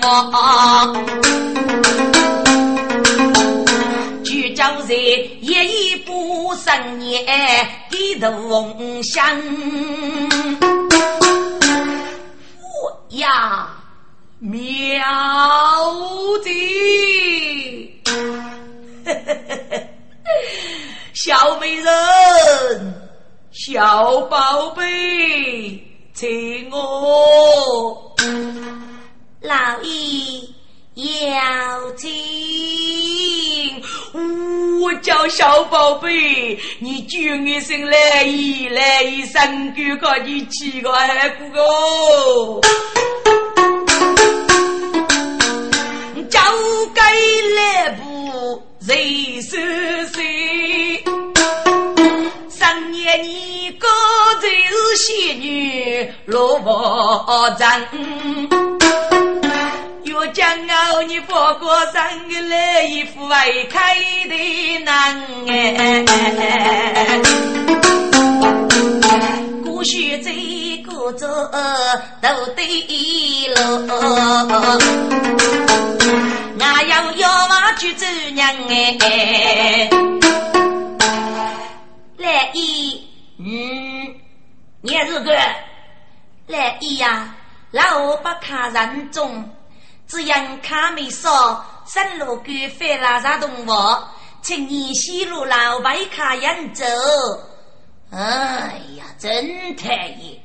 [0.00, 0.96] 我，
[4.24, 7.22] 聚焦在一步生年
[8.18, 9.38] 的动向。
[12.62, 13.68] 我呀，
[14.40, 15.04] 妙
[16.42, 18.00] 计！
[21.12, 23.10] 小美人，
[23.52, 24.82] 小宝贝。
[26.14, 28.14] 请我
[29.42, 32.10] 老爷要听，
[34.82, 42.60] 我叫小宝贝，你叫一声来意来意，身高高你七个还不够，
[46.28, 46.40] 交
[46.94, 47.00] 给
[47.56, 49.56] 来不谁收
[50.14, 51.02] 谁？
[52.48, 53.86] 三年你哥
[54.40, 57.66] 就是仙女罗伯珍，
[60.04, 63.96] 越将傲你佛过生个来一副外开
[64.28, 67.20] 的男哎，
[69.64, 70.30] 过去这
[71.00, 71.26] 个走
[72.20, 73.58] 都对了，
[76.60, 79.88] 俺要要嘛去做娘哎。
[82.18, 83.02] 来一，
[83.38, 84.14] 嗯，
[84.82, 85.34] 你是个
[86.46, 87.34] 来一呀，
[87.70, 89.48] 老不看人中，
[90.06, 92.42] 只因卡没说，山路狗
[92.78, 93.72] 翻拉啥动物，
[94.42, 96.84] 请你西路老白卡人走。
[98.12, 100.38] 哎呀，真太爷，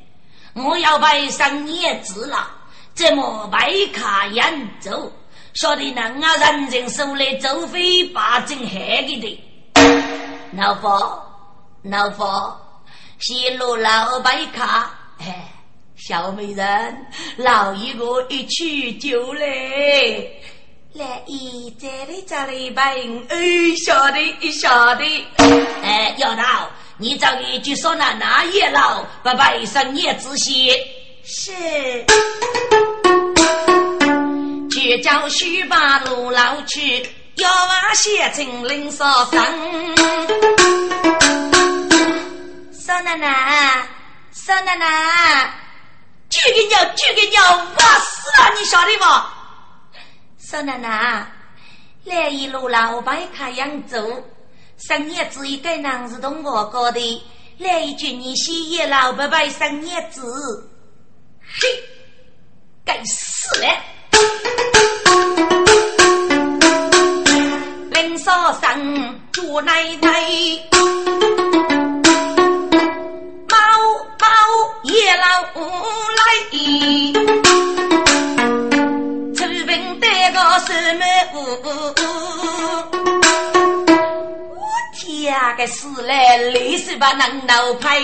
[0.55, 2.47] 我要拜上叶子了，
[2.93, 5.11] 怎么白卡人走？
[5.53, 9.43] 晓得那啊，人人手里走非把正害的的，
[10.57, 11.21] 老婆。
[11.83, 12.59] 老婆，
[13.19, 14.89] 西路老白卡，
[15.19, 15.53] 哎，
[15.95, 17.05] 小美人，
[17.37, 19.45] 老一个一去就来，
[20.93, 22.95] 来一这里这里拜，
[23.29, 25.27] 哎，晓得，晓得，
[25.83, 30.71] 哎，要道，你找一句说那那月老，不拜上也仔细，
[31.25, 31.51] 是，
[34.71, 37.05] 去叫徐八路老去，
[37.35, 39.95] 要往县城领少生。
[42.71, 43.87] 少奶奶，
[44.31, 45.53] 少奶奶，
[46.29, 47.41] 举个鸟，举个鸟，
[47.75, 49.03] 我死了，你晓得不？
[50.39, 51.27] 少奶奶，
[52.05, 54.23] 来一路老白开扬州，
[54.77, 57.23] 三年子一个男子同我过的，
[57.57, 60.69] 来一句你西也老伯伯三年子，
[61.41, 61.67] 嘿，
[62.83, 63.67] 该死了！
[67.91, 70.09] 林少生，朱奶奶。
[74.83, 75.25] 夜老
[76.17, 76.21] 来，
[79.33, 81.03] 出兵带个什么？
[85.25, 87.97] 我天啊，个死来累死把能闹拍，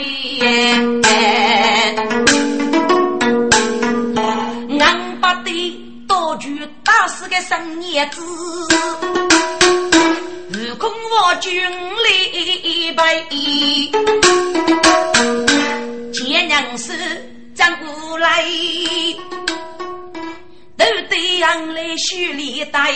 [4.80, 5.52] 俺把的
[6.08, 8.20] 刀具打死个生叶子，
[10.50, 11.54] 如空我军
[12.04, 13.24] 礼拜。
[16.12, 16.92] 爹娘是
[17.54, 18.44] 张无来，
[20.76, 22.92] 都得让来修理带。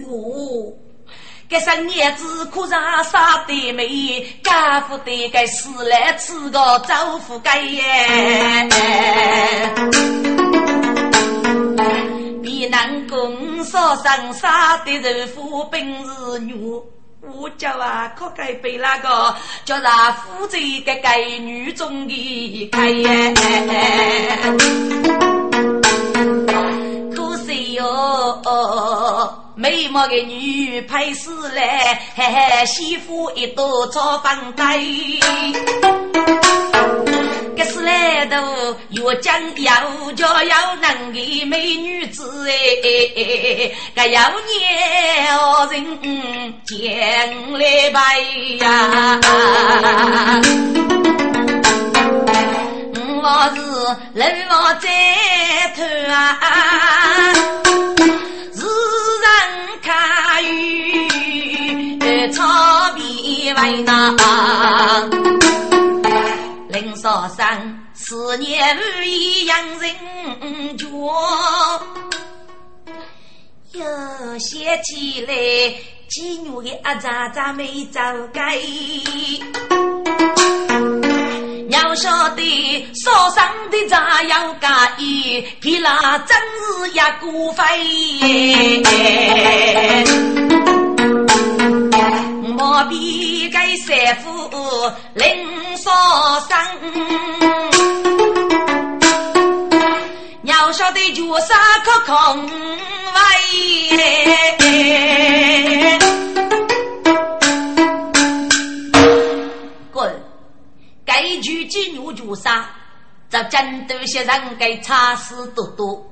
[0.00, 0.72] 哟，
[1.48, 8.68] 这生叶子可上杀的美，干活的该死来吃个招呼该耶。
[12.42, 16.54] 比南宫烧上杀的人夫本是女。
[17.34, 19.32] 我叫啊，可该被那个
[19.64, 23.32] 叫他负责个该女中的开耶。
[27.14, 28.42] 可惜哟，
[29.62, 34.76] 美貌的女配死来，嘿嘿，媳妇一朵炒饭盖。
[37.56, 39.72] 这是来头越讲要
[40.16, 45.30] 叫要能的美女子哎，该要年
[45.70, 48.18] 人见来拜
[48.58, 49.20] 呀！
[53.24, 53.60] 我是
[54.14, 54.88] 流亡在
[55.76, 56.12] 头啊，
[63.50, 64.16] 为难。
[66.68, 70.86] 林少生，思念无意养人脚，
[73.72, 73.84] 又
[74.38, 74.50] 想
[74.82, 75.34] 起来
[76.08, 78.00] 几女的阿渣渣没走
[78.32, 78.58] 改。
[81.68, 84.66] 要晓得少生的咋样介
[85.02, 87.62] 意，皮拉真是一股费。
[92.52, 94.50] 莫比给三夫
[95.14, 95.90] 林少
[96.40, 96.58] 生，
[100.42, 102.46] 要晓得绝杀可空
[103.14, 103.18] 位。
[109.90, 110.22] 滚！
[111.06, 112.68] 该句金牛绝杀，
[113.30, 116.06] 这真都些人该差事多多。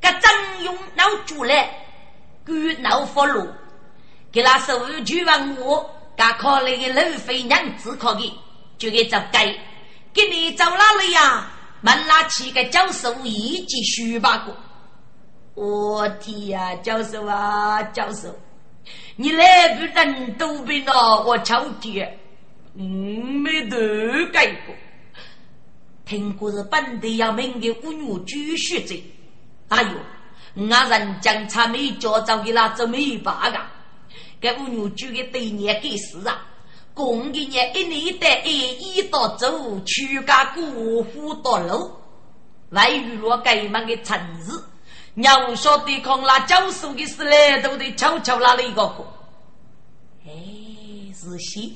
[0.00, 1.68] 这张勇闹出来，
[2.46, 3.46] 鬼闹佛路。
[4.30, 8.38] 给那手无俱往我，噶考虑的路费娘子考的，
[8.76, 9.46] 就给走该。
[10.12, 11.50] 给你走哪里呀？
[11.80, 14.54] 门拉起个教授一记书包过。
[15.54, 18.34] 我天呀，教授啊，教授，
[19.16, 22.18] 你来不人都病了，我瞧见，
[22.74, 24.74] 嗯，没得改过。
[26.04, 28.94] 听过是本地要命的妇女举血者，
[29.68, 33.58] 哎呦，俺人将他没教早给那做没办个。
[34.40, 36.46] 给五牛举个对年给事啊！
[36.94, 40.62] 公一年一年得一一到走，全家过
[41.04, 41.92] 户到路，
[42.70, 44.52] 外遇若改门的城市，
[45.14, 49.06] 要晓得抗那教授的事嘞，都得悄悄拉了一个货。
[50.26, 50.32] 哎，
[51.14, 51.70] 是些，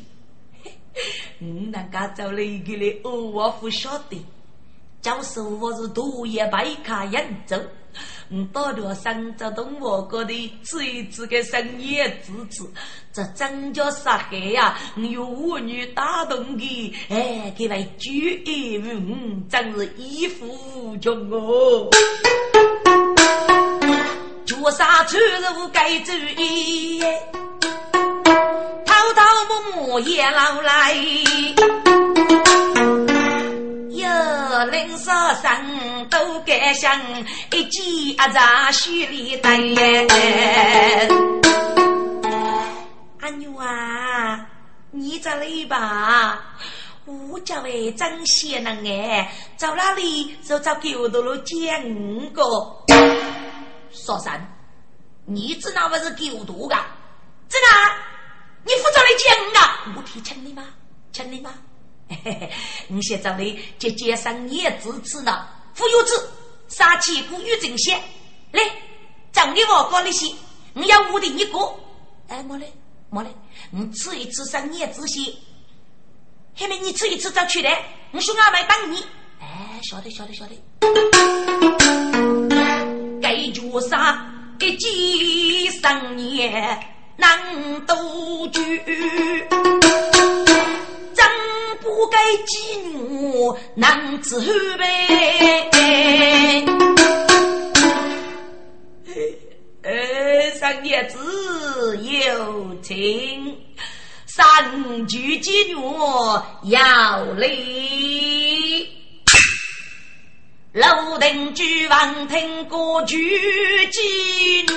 [1.38, 4.24] 你，那家找了一个嘞，我不晓得，
[5.00, 7.56] 教授我是多也白卡人走。
[8.30, 12.70] 我到了上泽东我国的最子个深夜之子，
[13.12, 14.78] 这真叫杀害呀！
[14.96, 21.90] 我有妇女打动的，哎，给来举一五，真是义父穷哦！
[24.46, 30.94] 绝杀出入该注意，偷偷摸摸也老来。
[34.02, 37.00] 有林少生都敢想，
[37.52, 39.50] 一记阿扎须里带。
[43.20, 44.44] 阿牛啊，
[44.90, 46.36] 你这里吧，
[47.04, 52.42] 我家为真贤能哎，走哪里就找狗头了见五个。
[53.92, 54.32] 少生，
[55.26, 56.74] 你知道不是狗头的？
[57.48, 57.94] 知道？
[58.64, 59.60] 你负责来见五个？
[59.96, 60.64] 我提请你吗？
[61.12, 61.52] 请你吗？
[62.88, 66.30] 你现在为姐姐生也支持了，富有子
[66.68, 67.94] 杀气古玉正些，
[68.50, 68.62] 来，
[69.32, 70.32] 整你我搞那些，
[70.74, 71.58] 你要我的一个，
[72.28, 72.72] 哎，没嘞，
[73.10, 73.30] 没嘞，
[73.70, 75.32] 你吃一次生也之些，
[76.56, 77.82] 后面你吃一次再出来，
[78.12, 79.04] 我兄弟们等你，
[79.40, 80.54] 哎，晓得晓得晓得，
[83.20, 84.26] 该绝杀，
[84.58, 86.78] 给几生也
[87.16, 88.82] 难都举。
[92.02, 94.84] 不该激怒男子汉呗！
[99.84, 103.56] 呃，三爷子有情，
[104.26, 105.94] 三句激怒
[106.64, 108.88] 要礼。
[110.72, 114.74] 楼顶举王听歌剧激怒。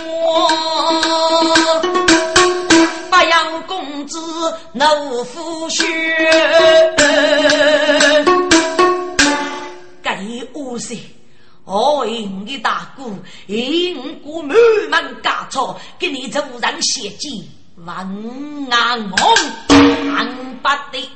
[3.15, 4.19] 八阳公子
[4.73, 5.85] 怒虎血，
[10.03, 10.19] 该
[10.51, 10.97] 恶些，
[11.63, 13.05] 哦，应的大哥，
[13.47, 14.57] 应我满
[14.89, 17.49] 满家草，给你走上血迹，
[17.85, 18.05] 万
[18.69, 19.17] 安红，
[20.13, 21.09] 安八的，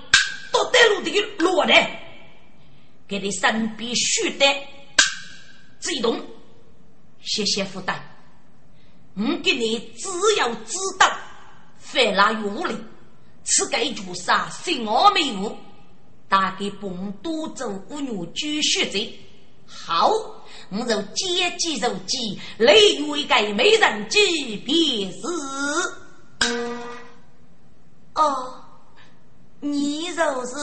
[0.54, 2.00] 多带路的落来，
[3.10, 4.46] 给你身边血的
[5.82, 6.18] 激动，
[7.22, 8.02] 谢谢负担。
[9.18, 11.12] 我给你只要知道，
[11.92, 12.76] 犯了有理，
[13.44, 14.50] 此该做啥？
[14.50, 15.58] 心我没有，
[16.28, 19.20] 大概本多做五女举血罪。
[19.66, 20.12] 好，
[20.70, 25.18] 我就接机如机，雷为给美人计便是。
[28.14, 28.54] 哦，
[29.60, 30.56] 你就是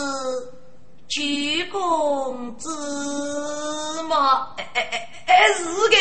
[1.08, 4.54] 鞠公子吗？
[4.56, 5.96] 哎哎哎哎，是个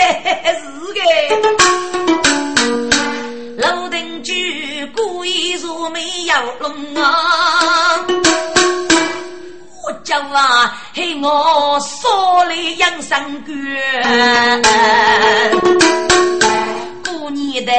[6.36, 6.69] 小龙
[7.01, 8.05] 啊！
[9.83, 13.15] 我叫啊，ให้我说来养生
[13.45, 13.55] 卷，
[17.05, 17.71] 过年的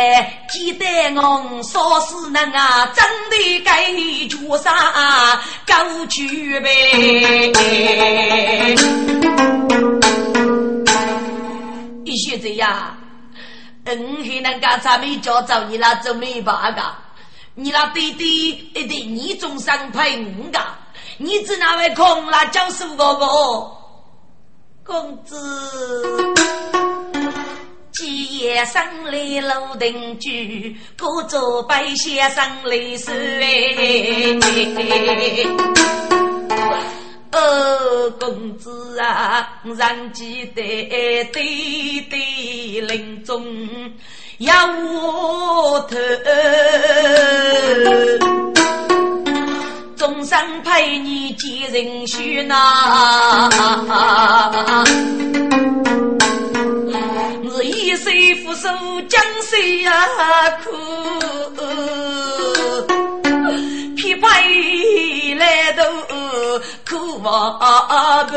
[0.49, 0.87] 记得
[1.17, 3.93] 我说是那啊，真的该
[4.27, 4.73] 做啥
[5.67, 7.53] 高举呗。
[12.07, 12.97] 一学这呀，
[13.85, 16.97] 嗯，还能干啥没教着你那做没办法，
[17.59, 20.61] 你那弟弟一定你中上配五个。
[21.17, 23.27] 你只那位空了教书哥哥，
[24.85, 26.35] 公子，
[27.95, 33.11] 今夜生来楼顶居，各座白先生来收
[37.33, 43.45] 哦，公子啊，仍记得弟弟临终
[44.39, 45.97] 要我头。
[49.97, 53.49] 终生陪你见人须呐，
[57.45, 58.11] 我一手
[58.45, 58.69] 扶手
[59.09, 59.91] 江水呀
[60.63, 60.71] 苦，
[63.97, 65.83] 匹配来都
[66.89, 67.59] 苦望
[68.29, 68.37] 不，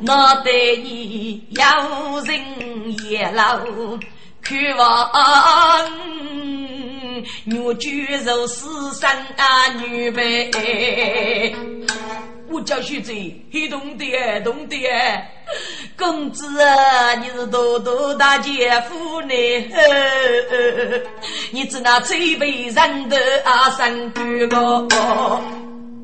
[0.00, 1.62] 那对你有
[2.20, 2.40] 人
[3.10, 4.80] 也老苦望。
[7.44, 10.50] 女居如死生啊，女辈。
[12.50, 13.12] 我叫徐子，
[13.52, 14.76] 很懂的，懂的。
[15.98, 19.34] 公子啊，你是多多大姐夫呢？
[21.50, 25.40] 你只那最被人的阿，三哥哥。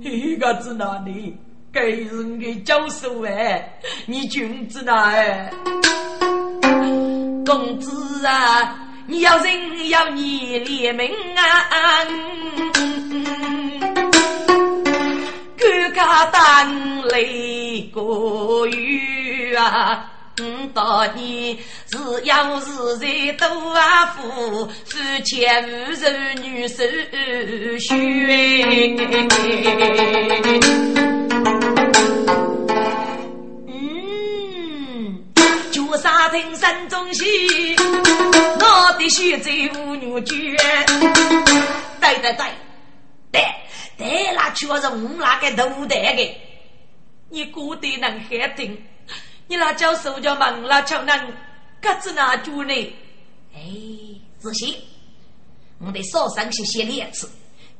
[0.00, 1.36] 一个子那里
[1.72, 5.50] 给人的教授哎，你君子哪哎？
[7.44, 8.80] 公子啊。
[9.06, 12.04] 你要人要你联名啊！
[15.58, 16.00] 哥哥
[16.32, 20.10] 当雷过雨啊！
[20.40, 21.60] 嗯，到你
[21.90, 23.06] 是要是在
[23.38, 26.08] 多啊富，夫钱无手
[26.42, 26.82] 女手
[27.78, 27.94] 血。
[35.96, 40.36] 沙听山中戏，我的血在五女卷。
[42.00, 42.44] 对对对，
[43.32, 43.42] 对
[43.96, 46.36] 对，那确实我那个头戴的，
[47.30, 48.76] 你过得能还听？
[49.46, 51.32] 你那叫手叫忙，那叫能
[51.80, 52.96] 各自拿住呢？
[53.54, 53.60] 哎，
[54.38, 54.82] 仔细，
[55.78, 57.30] 我得少上些些两次，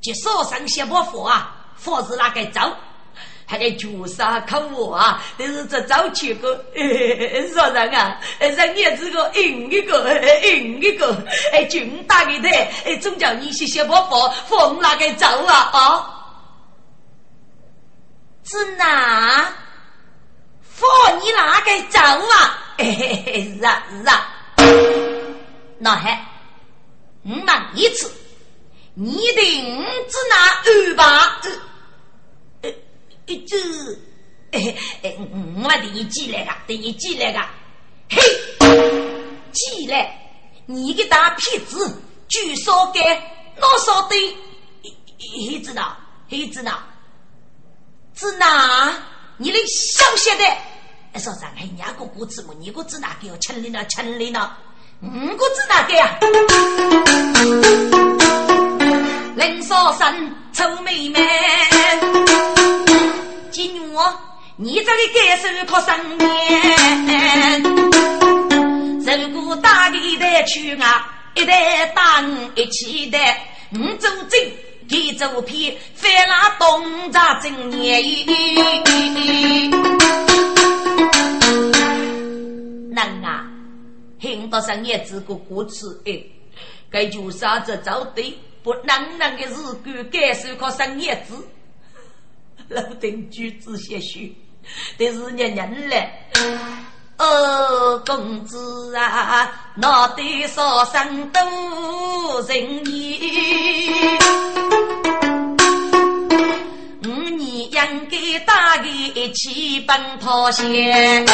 [0.01, 2.61] 就少上些把火啊，佛是那个走。
[3.47, 5.23] 还得绝杀可我啊！
[5.37, 6.65] 但是这早起个，
[7.53, 10.11] 说人啊，人也这个硬一个，
[10.43, 11.15] 硬一个，
[11.53, 12.49] 哎，军大的的，
[12.87, 16.11] 哎，总叫你些些不服，放那个走啊啊？
[18.45, 19.53] 是哪？
[20.75, 22.75] 放你哪个走啊？
[22.79, 24.13] 是啊是啊，
[25.79, 26.27] 那还，
[27.23, 28.11] 我问一次，
[28.95, 31.41] 你的五指哪二把？
[33.27, 33.57] 一只，
[34.51, 35.17] 哎哎，
[35.63, 37.41] 我把你寄来个，等你寄来个，
[38.11, 38.21] 嘿，
[39.53, 40.19] 寄来，
[40.67, 43.01] 你个大骗子，据说给
[43.61, 44.37] 多少的？
[45.47, 45.97] 黑子呢？
[46.29, 46.73] 黑子呢？
[48.13, 48.64] 子哪？
[49.37, 50.45] 你的小些的，
[51.19, 52.55] 说上海伢个果子么？
[52.61, 53.85] 你个子哪给我城里呢？
[53.87, 54.53] 城里呢？
[55.03, 56.17] 五个子哪个呀？
[59.35, 61.21] 林少生，臭妹妹。
[63.51, 63.99] 今女，
[64.57, 67.61] 你这里该手靠生年，
[69.21, 72.23] 如果大地的去啊，一代打
[72.55, 73.19] 一起的，
[73.73, 74.41] 五走正，
[74.89, 78.03] 给走偏，翻那东闸正年。
[82.91, 83.51] 能啊，
[84.21, 86.23] 听到上叶子个歌词哎，
[86.91, 89.55] 该就啥子找对，不能能的日
[89.85, 91.35] 干感受靠上叶子，
[92.69, 94.37] 老丁举子些许，
[94.99, 96.11] 但是年人嘞。
[97.17, 101.41] 哦，公子啊，脑袋上生多
[102.49, 102.57] 人
[102.87, 104.19] 意，
[107.05, 107.71] 五年应
[108.11, 108.89] 该打个
[109.33, 111.25] 七本套鞋。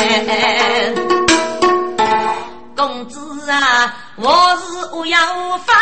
[2.76, 5.74] 公子啊，我是我要分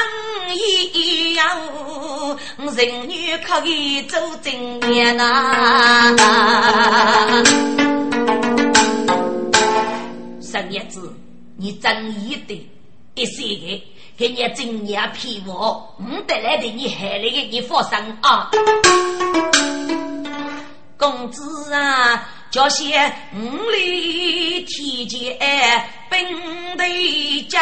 [0.54, 1.44] 一样，
[2.76, 4.54] 人女可以做正
[4.88, 6.14] 面呐。
[10.48, 11.12] 三叶子，
[11.58, 12.70] 你真义的，
[13.14, 13.82] 一些个
[14.16, 18.50] 给你正业骗我，唔得来的你害来的你放心啊！
[20.96, 25.38] 公子啊，叫些五里天劫
[26.08, 26.18] 本
[26.78, 27.60] 得教，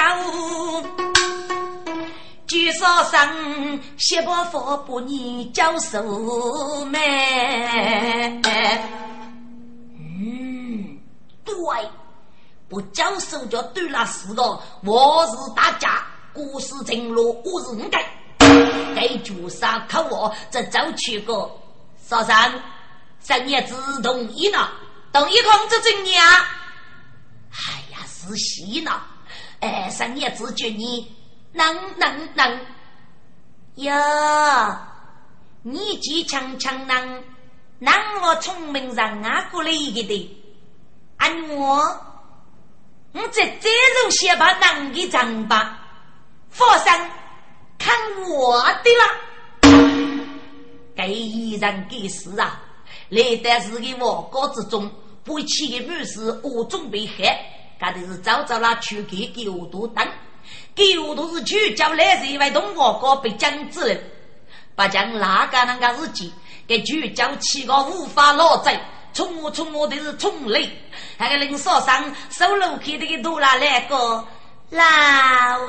[2.46, 3.34] 举手上
[3.98, 7.00] 谢伯佛不你教授咩？
[9.98, 10.98] 嗯，
[11.44, 11.54] 对。
[12.68, 18.04] 不讲手就对了四个，我是大家，故事正路我是应该，
[18.94, 21.48] 该绝杀可我这走去个，
[22.02, 22.60] 少山，
[23.20, 24.72] 三爷子同意了，
[25.12, 26.22] 同意控制正呀。
[27.52, 29.00] 哎呀，是戏呢，
[29.60, 31.14] 哎，三爷子觉你
[31.52, 32.60] 能能能
[33.76, 33.92] 哟，
[35.62, 37.22] 你既强强能，
[37.78, 40.36] 能我聪明人啊过来一个的，
[41.18, 42.02] 按我。
[43.16, 43.70] 我这这
[44.02, 45.78] 种先把男的长吧，
[46.50, 47.10] 佛山
[47.78, 47.96] 看
[48.28, 49.72] 我的了。
[50.94, 52.60] 该依然给事啊，
[53.08, 54.90] 来的是个王国之中，
[55.24, 57.40] 不起的母事我准备害，
[57.80, 60.06] 干的是早早拉去给狗都等，
[60.74, 63.98] 狗都是去叫来人为东王国被将治，
[64.74, 66.30] 不将哪个那个日记
[66.66, 68.78] 给去叫七个无法落罪。
[69.14, 70.70] 冲我冲我的是冲雷，
[71.18, 74.22] 那个林少上收楼去的个多拉来个
[74.70, 74.82] 老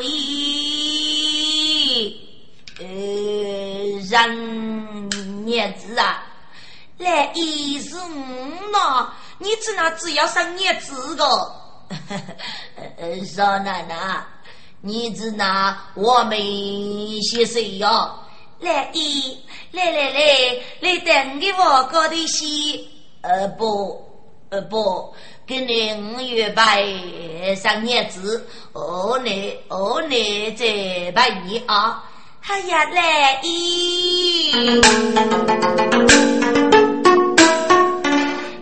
[0.01, 2.13] 爷，
[2.79, 2.85] 呃，
[4.09, 6.23] 人叶子啊，
[6.97, 8.09] 来一是五
[8.71, 11.25] 呢，你只那只要上叶子个，
[13.25, 14.25] 少奶奶，
[14.81, 16.37] 你只那我们
[17.21, 17.87] 些谁哟？
[18.59, 19.37] 来一
[19.71, 20.19] 来来来
[20.81, 22.89] 来等给我搞的戏。
[23.21, 24.03] 呃不，
[24.49, 25.13] 呃不，
[25.47, 26.83] 给你五月拜
[27.55, 32.03] 上年子，二年二年再拜你啊！
[32.45, 34.51] 哎呀，来一。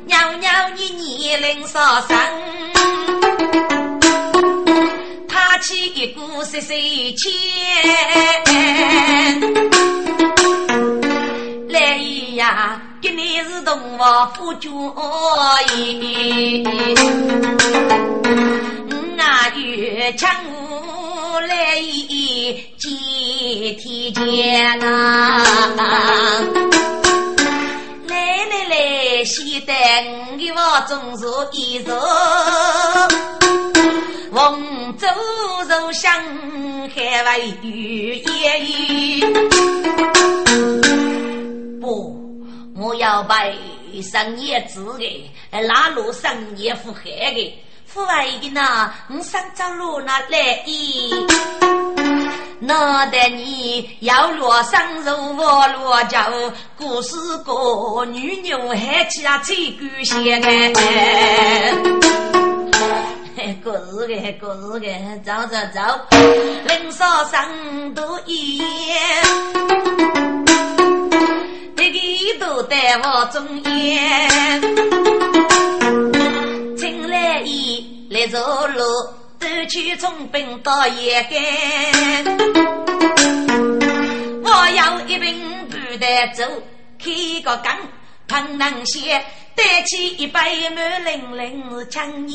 [0.05, 2.15] 娘娘，你年龄稍长，
[5.27, 7.33] 他起一股岁岁钱，
[13.47, 14.71] 是同我夫君
[15.75, 16.63] 意，
[18.89, 21.79] 我啊越强我来
[22.77, 22.83] 接
[23.73, 24.83] 天见呐！
[28.07, 28.13] 来
[28.49, 29.71] 来来，先带
[30.07, 31.85] 我给我种树一树，
[34.33, 35.07] 凤州
[35.69, 36.11] 树香
[36.95, 38.59] 海外雨夜
[41.79, 42.14] 不。
[42.77, 43.53] 我要拜
[44.03, 51.09] 上叶子的，拉路上叶富海的，富外的呢，我上走路那来意，
[52.59, 56.29] 那得你要落上肉我落脚，
[56.77, 57.15] 故事
[57.45, 60.33] 个女牛还起啊最狗血
[63.37, 64.87] 哎，故事个故事个，
[65.23, 65.79] 走走走，
[66.67, 67.49] 人少上
[67.93, 68.61] 多一。
[71.77, 74.61] 一个都带我中烟，
[76.77, 78.81] 请来一来走路，
[79.39, 81.33] 走去从兵到野干。
[84.43, 86.43] 我要一瓶不带走，
[86.97, 87.11] 开
[87.43, 87.77] 个缸，
[88.27, 89.21] 碰能些，
[89.55, 92.33] 带起一杯满冷冷，强你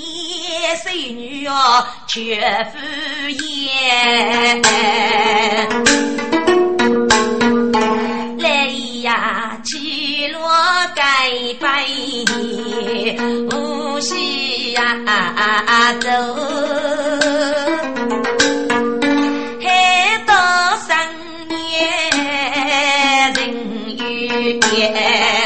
[0.83, 2.79] 水女哦，全敷
[3.29, 4.63] 衍。
[10.51, 10.57] 我
[10.97, 11.31] 改
[11.61, 16.09] 拜年无需啊走。
[19.63, 20.35] 海岛
[20.89, 20.89] 生
[21.47, 21.55] 年
[23.37, 23.39] 人
[23.97, 24.03] 有
[24.59, 25.40] 变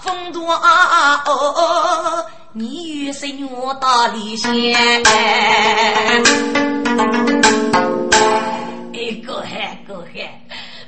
[0.00, 3.48] 风多啊哦，你与谁女
[3.80, 4.52] 大理线？
[8.92, 10.40] 一个还个还。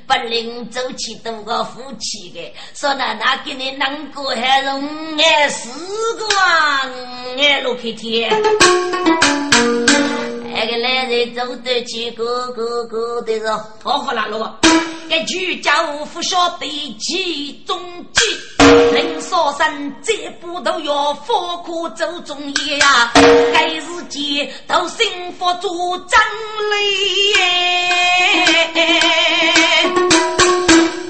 [0.07, 4.81] 不领走起多个夫妻的，说那那给你能过还容
[5.17, 5.69] 爱四
[6.15, 6.81] 个啊，
[7.37, 8.29] 爱六片天。
[10.53, 13.51] 那个男人走得起，个个个的是
[13.83, 14.57] 好好拉了。
[15.09, 16.67] 个居家无福晓得
[16.99, 17.79] 其中
[18.13, 18.21] 计，
[18.93, 23.11] 林少生这步都要佛苦走中夜呀，
[23.53, 26.19] 该日间都幸福做真
[26.71, 27.33] 理。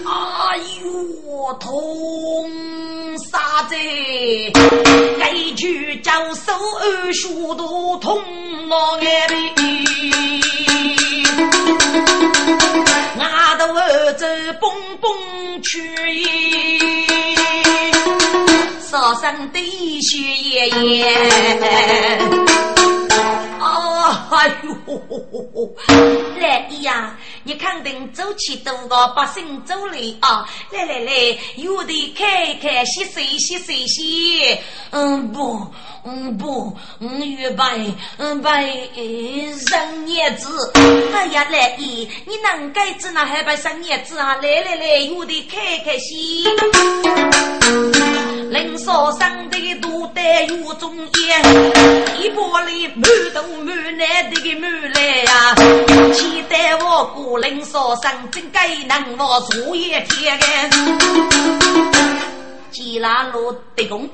[0.06, 3.76] 哎呦，痛杀子！
[5.20, 8.22] 该居家手二叔都痛
[8.70, 9.58] 我眼里。
[13.48, 13.66] 俺都
[14.18, 14.26] 走
[14.60, 14.70] 蹦
[15.00, 15.10] 蹦
[15.64, 15.82] 去，
[18.82, 21.08] 少生的血液。
[24.32, 24.76] 哎呦，
[26.40, 27.18] 来呀！
[27.44, 30.48] 你肯定走起多个百姓走来啊！
[30.72, 34.58] 来来来，有的开开洗洗洗洗洗。
[34.92, 35.66] 嗯不，
[36.04, 38.90] 嗯不，嗯预备，嗯备
[39.58, 40.72] 生叶子。
[41.14, 44.36] 哎呀，来姨，你能该子那还备生叶子啊？
[44.42, 46.44] 来来来，有的开开洗。
[48.50, 51.42] 林少生的肚带有中烟，
[52.58, 53.04] 一玻璃满
[53.34, 55.56] 肚满奶的个满来呀！
[56.14, 60.46] 期待我过林少生真该能我做一天个，
[62.72, 64.10] 吉拉路的工，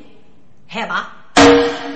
[0.68, 1.10] 害怕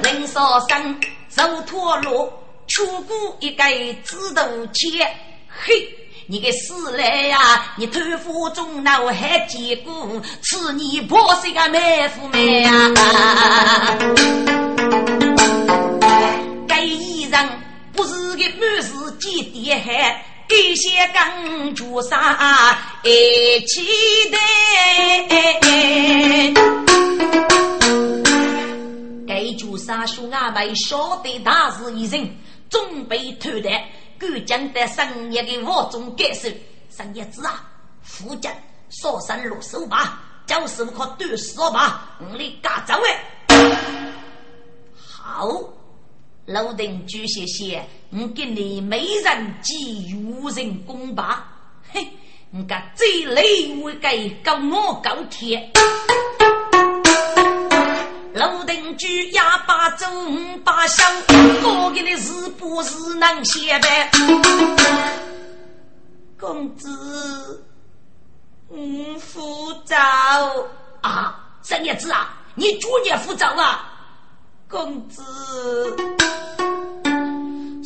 [0.03, 2.31] 林少生走脱路，
[2.67, 3.63] 出过一个
[4.03, 5.05] 指头切，
[5.49, 5.87] 嘿。
[6.29, 7.37] 你个死来呀！
[7.77, 12.71] 你头发中那我还见过，吃你婆媳个妹夫妹呀！
[17.27, 17.47] 该衣裳
[17.93, 23.85] 不是个满是几点汗，这些刚做啥一起
[24.31, 24.37] 的？
[29.27, 32.29] 该做啥兄阿妹晓得大事一人，
[32.69, 33.69] 准备偷的。
[34.19, 36.49] 赶将在深夜的我中感受，
[36.89, 37.63] 深夜子啊，
[38.01, 38.49] 附近
[38.89, 43.19] 烧山落手吧，就是不可断死吧，我哩嘎走哎。
[44.95, 45.47] 好，
[46.47, 51.45] 老丁举谢谢，我给你美人计无人攻吧，
[51.91, 52.07] 嘿，
[52.53, 55.69] 我个最累我该跟我高铁。
[58.33, 60.05] 楼顶举哑巴走
[60.63, 64.09] 八乡，我给你是不是能写呗？
[66.39, 67.61] 公子，
[68.71, 69.97] 嗯，扶早
[71.01, 73.96] 啊，三爷子啊，你逐年扶早啊，
[74.69, 75.23] 公子，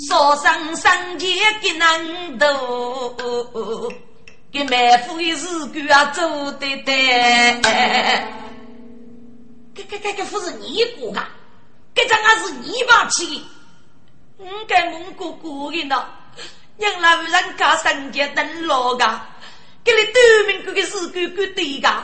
[0.07, 1.27] 说声三姐
[1.61, 3.93] 给难度，
[4.51, 6.91] 给妹夫的日子啊走得得。
[9.75, 11.23] 这这这这不是你过的，
[11.93, 13.43] 这张还是你把起的。
[14.39, 16.03] 我跟蒙古过的呢，
[16.77, 19.21] 让老人家生节等老个，
[19.84, 22.03] 给你对面这个是哥哥对的。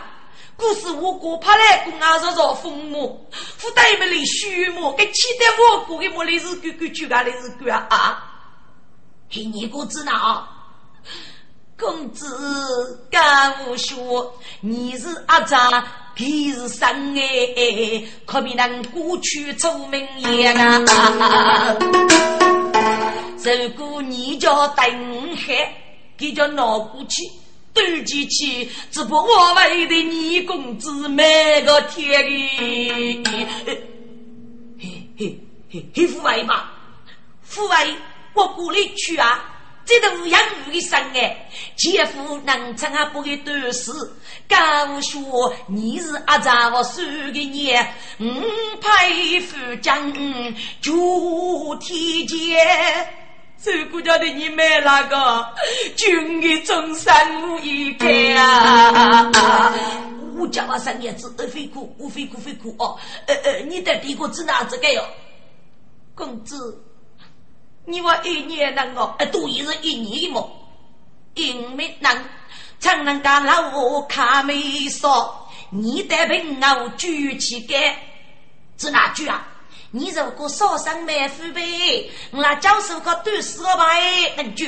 [0.55, 8.23] 故事我国怕来公啊，说说父母，父代们里虚母，给期待我国的莫里是哥哥举家的是哥啊。
[9.29, 10.47] 嘿，你哥知道？
[11.77, 15.83] 公子敢无说，你是阿丈。
[16.15, 21.77] 皮是生哎，可比那过去出名也啊！
[23.37, 25.71] 如果你叫邓海，
[26.17, 27.21] 给叫闹过去，
[27.77, 33.23] 斗起去，只不我为的你公子每个天里，
[34.79, 35.39] 嘿嘿
[35.71, 36.71] 嘿嘿，父爱吧，
[37.43, 37.87] 父爱，
[38.33, 39.53] 我鼓励去啊！
[39.85, 43.91] 这都养育的生哎，姐夫能成啊不给短视，
[44.47, 47.01] 敢说你是阿丈我输
[47.33, 47.73] 给你，
[48.17, 48.43] 嗯，
[48.81, 50.11] 佩服将
[50.81, 52.57] 朱天杰，
[53.61, 55.53] 这国家的你买那个
[55.95, 58.07] 军的中山路一个
[58.39, 59.31] 啊！
[60.37, 65.03] 我家娃三爷子，非哭，我非哭非哭哦，呃呃，你的帝国指哪子个哟，
[66.13, 66.83] 公子。
[67.85, 70.51] 你话一年能哦，哎，都也是一年的么？
[71.33, 72.15] 因为能
[72.79, 77.75] 常能干老我看没少，你的朋友举起个，
[78.77, 79.47] 是哪句啊？
[79.91, 83.87] 你如果少上买副呗，我那教授个短死个吧？
[84.35, 84.65] 能就，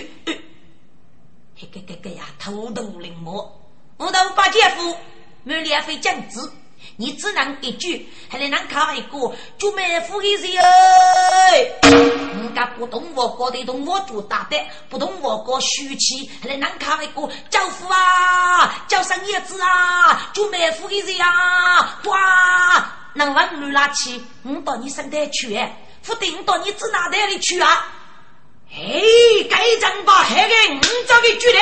[1.56, 3.62] 嘿个个个呀，头头灵魔，
[3.98, 4.96] 我都把姐夫
[5.44, 6.54] 没两费讲子。
[6.96, 10.64] 你只能一句，还得能靠一个就没富的人
[12.40, 14.58] 人家不懂我国的懂我做大的，
[14.90, 25.60] 不懂我国虚气，还得能靠一个教父啊，叫上叶子啊，就没富的人啊，哇，能往女拉去，我到你身边去，
[26.06, 27.88] 不定到你指哪袋里去啊？
[28.72, 29.02] 哎，
[29.50, 31.60] 该张把黑给五张给举的，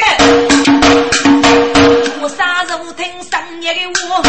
[2.22, 3.80] 我三十五听深夜的
[4.10, 4.22] 我，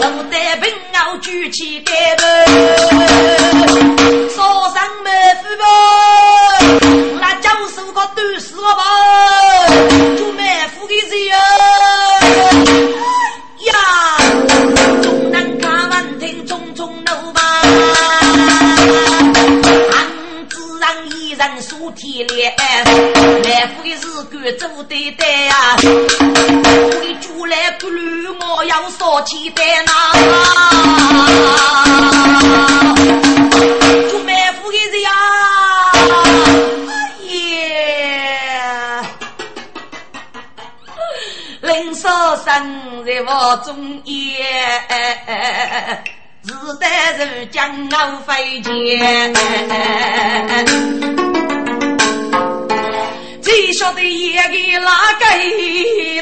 [0.00, 2.24] 肉带平傲举起盖头，
[4.34, 5.10] 烧上梅
[5.42, 5.64] 夫吧，
[7.20, 8.82] 那教授个都是我吧，
[21.54, 29.92] 人数体力，来福的是干做对对呀，我的主来不如我要少起单呐，
[34.10, 35.08] 做卖福的人呀，
[41.60, 44.12] 林少生在我中间。
[46.46, 46.86] 是得
[47.16, 49.32] 是江南飞剑，
[53.44, 54.40] 最晓得一个
[54.80, 54.90] 哪
[55.20, 55.24] 个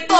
[0.08, 0.16] 多？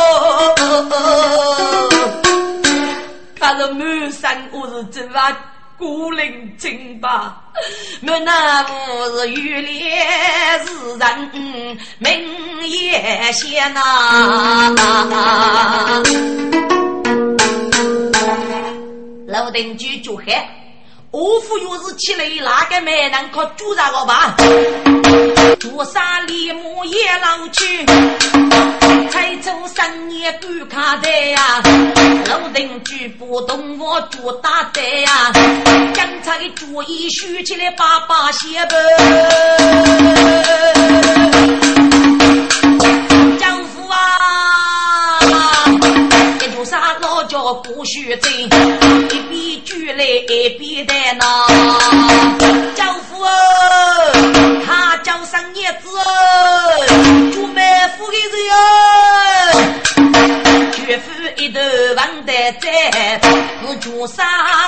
[3.40, 5.36] 他是满山我是走啊
[5.76, 7.42] 孤零零吧，
[8.06, 8.72] 我那不
[9.18, 11.28] 是玉莲是人
[11.98, 12.08] 名
[12.68, 13.80] 也显呐。
[19.26, 20.24] 老定居就喊，
[21.12, 24.34] 我父又是起来哪个没能靠住上我吧？
[25.60, 27.84] 多少里木也老去，
[29.10, 31.62] 才做生意干卡的呀。
[32.30, 35.30] 老邻居不懂我做大的呀，
[35.94, 38.80] 将他的主意学起来把把写本。
[50.42, 51.24] 来一边的呐，
[52.74, 53.28] 教父哦，
[54.66, 56.02] 他叫上叶子哦，
[57.32, 58.50] 做卖夫的人
[60.72, 61.60] 绝夫一头
[61.96, 63.20] 忘得在，
[63.68, 64.24] 是做啥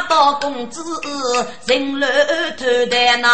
[0.08, 0.80] 到公子
[1.66, 2.06] 人老
[2.56, 3.28] 头的呐？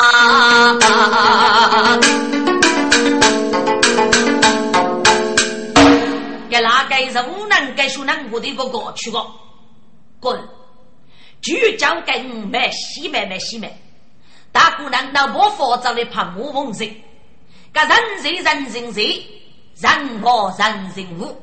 [6.49, 9.22] 给哪个是无能给学能我的一个过去个
[10.18, 10.41] 滚！
[11.43, 13.72] 就叫跟买西买买西买，
[14.53, 16.86] 大姑娘那我佛着的怕我风神，
[17.72, 18.95] 个人人人人人，
[19.80, 21.43] 人我人人我，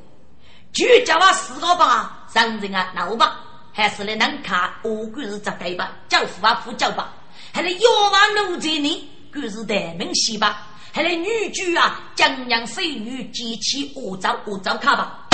[0.71, 3.39] 就叫我四个吧，人人啊闹吧，
[3.73, 7.13] 还是来能看我管是这个吧，叫父啊父叫吧，
[7.51, 15.27] 还来妖王奴才呢，管是大明西吧，还来女婿啊江洋水女机器恶造恶造卡吧，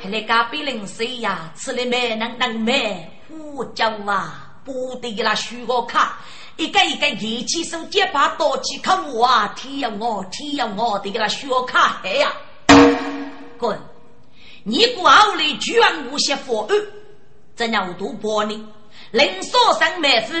[0.00, 3.16] 还来隔壁邻谁呀，吃了没能能没。
[3.54, 6.18] 我叫啊，不得给他许个卡，
[6.56, 12.32] 一个一个一起手接把刀起看我啊，天呀我，天呀我，得给他许个卡嘿呀！
[13.58, 13.78] 滚！
[14.64, 16.76] 你不好来居然无些佛案，
[17.54, 18.66] 怎样都破你？
[19.10, 20.34] 林少生埋伏，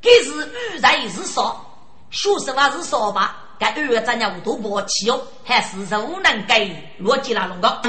[0.00, 1.64] 该是遇人是少，
[2.10, 3.36] 说实话是少吧？
[3.58, 7.80] 该二怎样都破起哦，还是无能给逻辑那弄个。